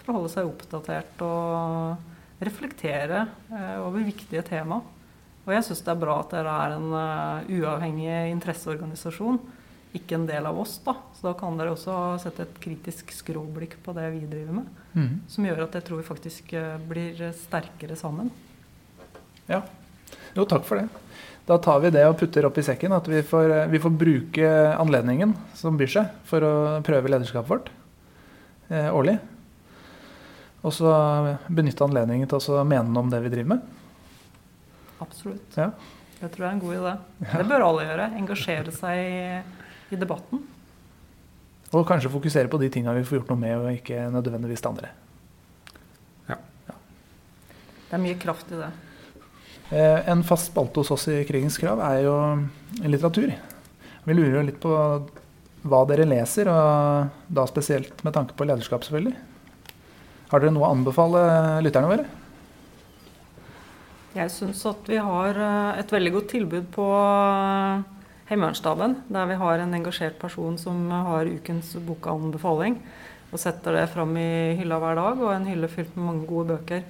[0.00, 2.09] for å holde seg oppdatert og
[2.40, 4.80] reflektere eh, over viktige tema.
[5.46, 9.38] Og jeg syns det er bra at dere er en uh, uavhengig interesseorganisasjon,
[9.96, 10.76] ikke en del av oss.
[10.84, 10.94] da.
[11.16, 14.68] Så da kan dere også sette et kritisk skråblikk på det vi driver med.
[14.92, 15.14] Mm.
[15.32, 18.30] Som gjør at jeg tror vi faktisk uh, blir sterkere sammen.
[19.48, 19.64] Ja.
[20.36, 20.86] Jo, takk for det.
[21.48, 22.94] Da tar vi det og putter opp i sekken.
[22.94, 26.54] At vi får, vi får bruke anledningen som byr seg, for å
[26.86, 27.72] prøve lederskapet vårt
[28.70, 29.16] eh, årlig.
[30.60, 30.90] Og så
[31.48, 33.68] benytte anledningen til å mene noe om det vi driver med.
[35.00, 35.56] Absolutt.
[35.56, 35.70] Ja.
[36.20, 36.94] Det tror jeg er en god idé.
[37.24, 37.36] Ja.
[37.40, 38.08] Det bør alle gjøre.
[38.20, 39.22] Engasjere seg i,
[39.88, 40.42] i, debatten.
[41.70, 44.70] Og kanskje fokusere på de tinga vi får gjort noe med, og ikke nødvendigvis det
[44.70, 44.90] andre.
[46.28, 46.36] Ja.
[46.68, 46.76] ja.
[47.86, 48.68] Det er mye kraft i det.
[49.70, 52.18] Eh, en fast spalte hos oss i Krigens krav er jo
[52.82, 53.32] litteratur.
[54.04, 54.74] Vi lurer jo litt på
[55.70, 59.29] hva dere leser, og da spesielt med tanke på lederskap, selvfølgelig.
[60.30, 61.20] Har dere noe å anbefale
[61.64, 62.04] lytterne våre?
[64.14, 67.82] Jeg syns at vi har eh, et veldig godt tilbud på eh,
[68.30, 68.94] Heimevernsstaben.
[69.10, 72.78] Der vi har en engasjert person som har ukens bokanbefaling.
[73.34, 76.54] Og setter det fram i hylla hver dag, og en hylle fylt med mange gode
[76.54, 76.86] bøker.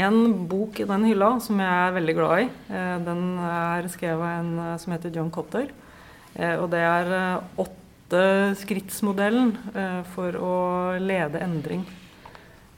[0.00, 4.24] En bok i den hylla som jeg er veldig glad i, eh, den er skrevet
[4.24, 5.68] av en som heter John Cotter.
[6.40, 7.08] Og det er
[7.58, 8.20] åtte
[8.60, 9.50] skrittsmodellen
[10.14, 10.52] for å
[11.02, 11.82] lede endring.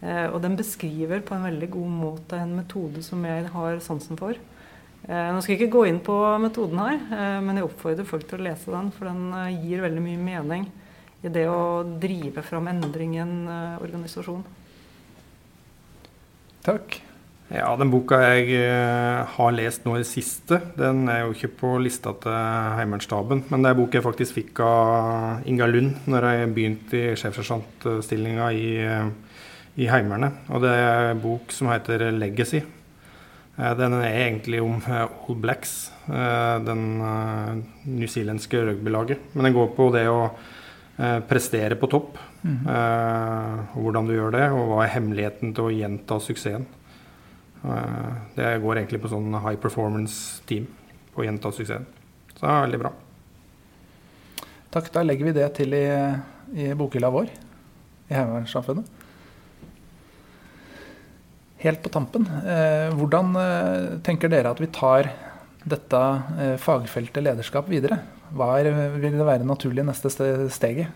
[0.03, 4.19] Eh, og den beskriver på en veldig god måte en metode som jeg har sansen
[4.19, 4.35] for.
[5.07, 8.27] Eh, nå skal jeg ikke gå inn på metoden her, eh, men jeg oppfordrer folk
[8.27, 8.91] til å lese den.
[8.97, 9.31] For den
[9.63, 10.67] gir veldig mye mening
[11.23, 13.39] i det å drive fram endring i en
[13.79, 14.43] organisasjon.
[16.67, 16.99] Takk.
[17.53, 18.57] Ja, den boka jeg
[19.29, 22.33] har lest nå i det siste, den er jo ikke på lista til
[22.79, 23.43] Heimevernsstaben.
[23.53, 28.49] Men det er bok jeg faktisk fikk av Inga Lund når jeg begynte i sjefsersjantstillinga
[28.57, 28.71] i,
[29.77, 30.45] i Heimevernet.
[30.53, 32.65] Og det er en bok som heter 'Legacy'.
[33.59, 36.99] Eh, den er egentlig om All Blacks, den
[37.85, 39.19] newzealandske rugbylaget.
[39.35, 40.31] Men den går på det å
[41.29, 42.19] prestere på topp.
[42.43, 42.67] Mm.
[43.75, 46.67] Hvordan du gjør det, og hva er hemmeligheten til å gjenta suksessen.
[47.63, 50.67] Eh, det går egentlig på sånn high performance-team
[51.15, 51.87] på å gjenta suksessen.
[52.35, 52.93] Så det er veldig bra.
[54.73, 54.91] Takk.
[54.95, 55.85] Da legger vi det til i,
[56.57, 59.02] i bokhylla vår i Heimevernssamfunnet.
[61.63, 65.07] Helt på tampen, eh, hvordan eh, tenker dere at vi tar
[65.63, 66.01] dette
[66.43, 68.01] eh, fagfeltet lederskap videre?
[68.35, 70.91] Hva er, vil det være naturlig neste steget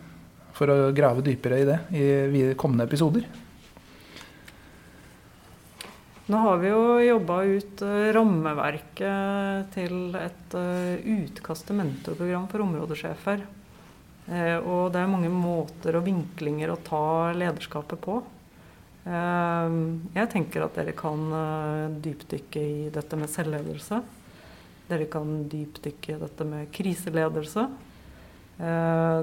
[0.56, 3.28] for å grave dypere i det i kommende episoder?
[6.26, 7.82] Nå har vi jo jobba ut
[8.16, 13.44] rammeverket til et utkast til mentorprogram for områdesjefer.
[14.64, 17.04] Og det er mange måter og vinklinger å ta
[17.36, 18.24] lederskapet på.
[19.06, 21.20] Jeg tenker at dere kan
[22.02, 24.00] dypdykke i dette med selvledelse.
[24.88, 27.68] Dere kan dypdykke i dette med kriseledelse.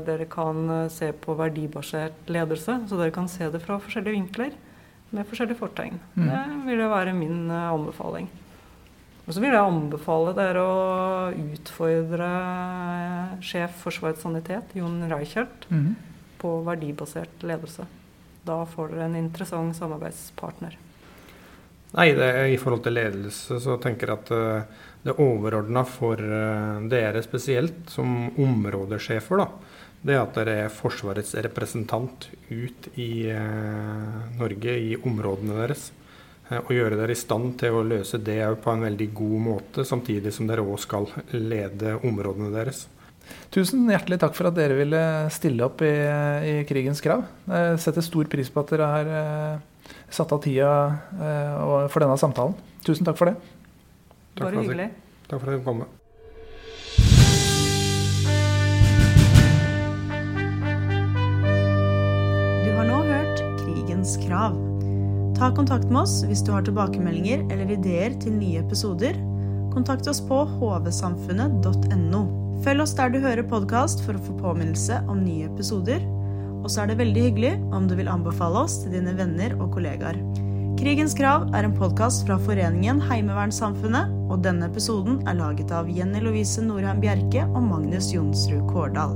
[0.07, 4.55] dere kan se på verdibasert ledelse, så dere kan se det fra forskjellige vinkler
[5.13, 5.99] med forskjellige fortegn.
[6.15, 6.29] Mm.
[6.29, 8.29] Det vil være min anbefaling.
[9.23, 10.79] Og så vil jeg anbefale dere å
[11.31, 12.29] utfordre
[13.45, 15.93] sjef Forsvarets sanitet, Jon Reichert, mm.
[16.41, 17.87] på verdibasert ledelse.
[18.43, 20.77] Da får dere en interessant samarbeidspartner.
[21.93, 26.19] Nei, det, I forhold til ledelse så tenker jeg at uh, det overordna for
[26.89, 34.73] dere spesielt, som områdesjefer, da, det at dere er Forsvarets representant ut i eh, Norge,
[34.75, 35.85] i områdene deres.
[36.49, 39.85] Eh, og gjøre dere i stand til å løse det på en veldig god måte,
[39.87, 42.87] samtidig som dere òg skal lede områdene deres.
[43.53, 44.99] Tusen hjertelig takk for at dere ville
[45.33, 45.93] stille opp i,
[46.49, 47.25] i Krigens krav.
[47.45, 50.71] Jeg setter stor pris på at dere har eh, satt av tida
[51.13, 52.57] eh, for denne samtalen.
[52.85, 53.37] Tusen takk for det.
[54.39, 54.89] Bare hyggelig.
[55.29, 55.85] Takk for at dere kom.
[62.63, 64.57] Du har nå hørt Krigens krav.
[65.37, 69.17] Ta kontakt med oss hvis du har tilbakemeldinger eller ideer til nye episoder.
[69.73, 72.42] Kontakt oss på hvsamfunnet.no.
[72.63, 75.99] Følg oss der du hører podkast for å få påminnelse om nye episoder.
[76.63, 79.73] Og så er det veldig hyggelig om du vil anbefale oss til dine venner og
[79.75, 80.19] kollegaer.
[80.79, 86.23] Krigens krav er en podkast fra Foreningen Heimevernssamfunnet, og denne episoden er laget av Jenny
[86.23, 89.11] Lovise Norheim Bjerke og Magnus Jonsrud Kårdal.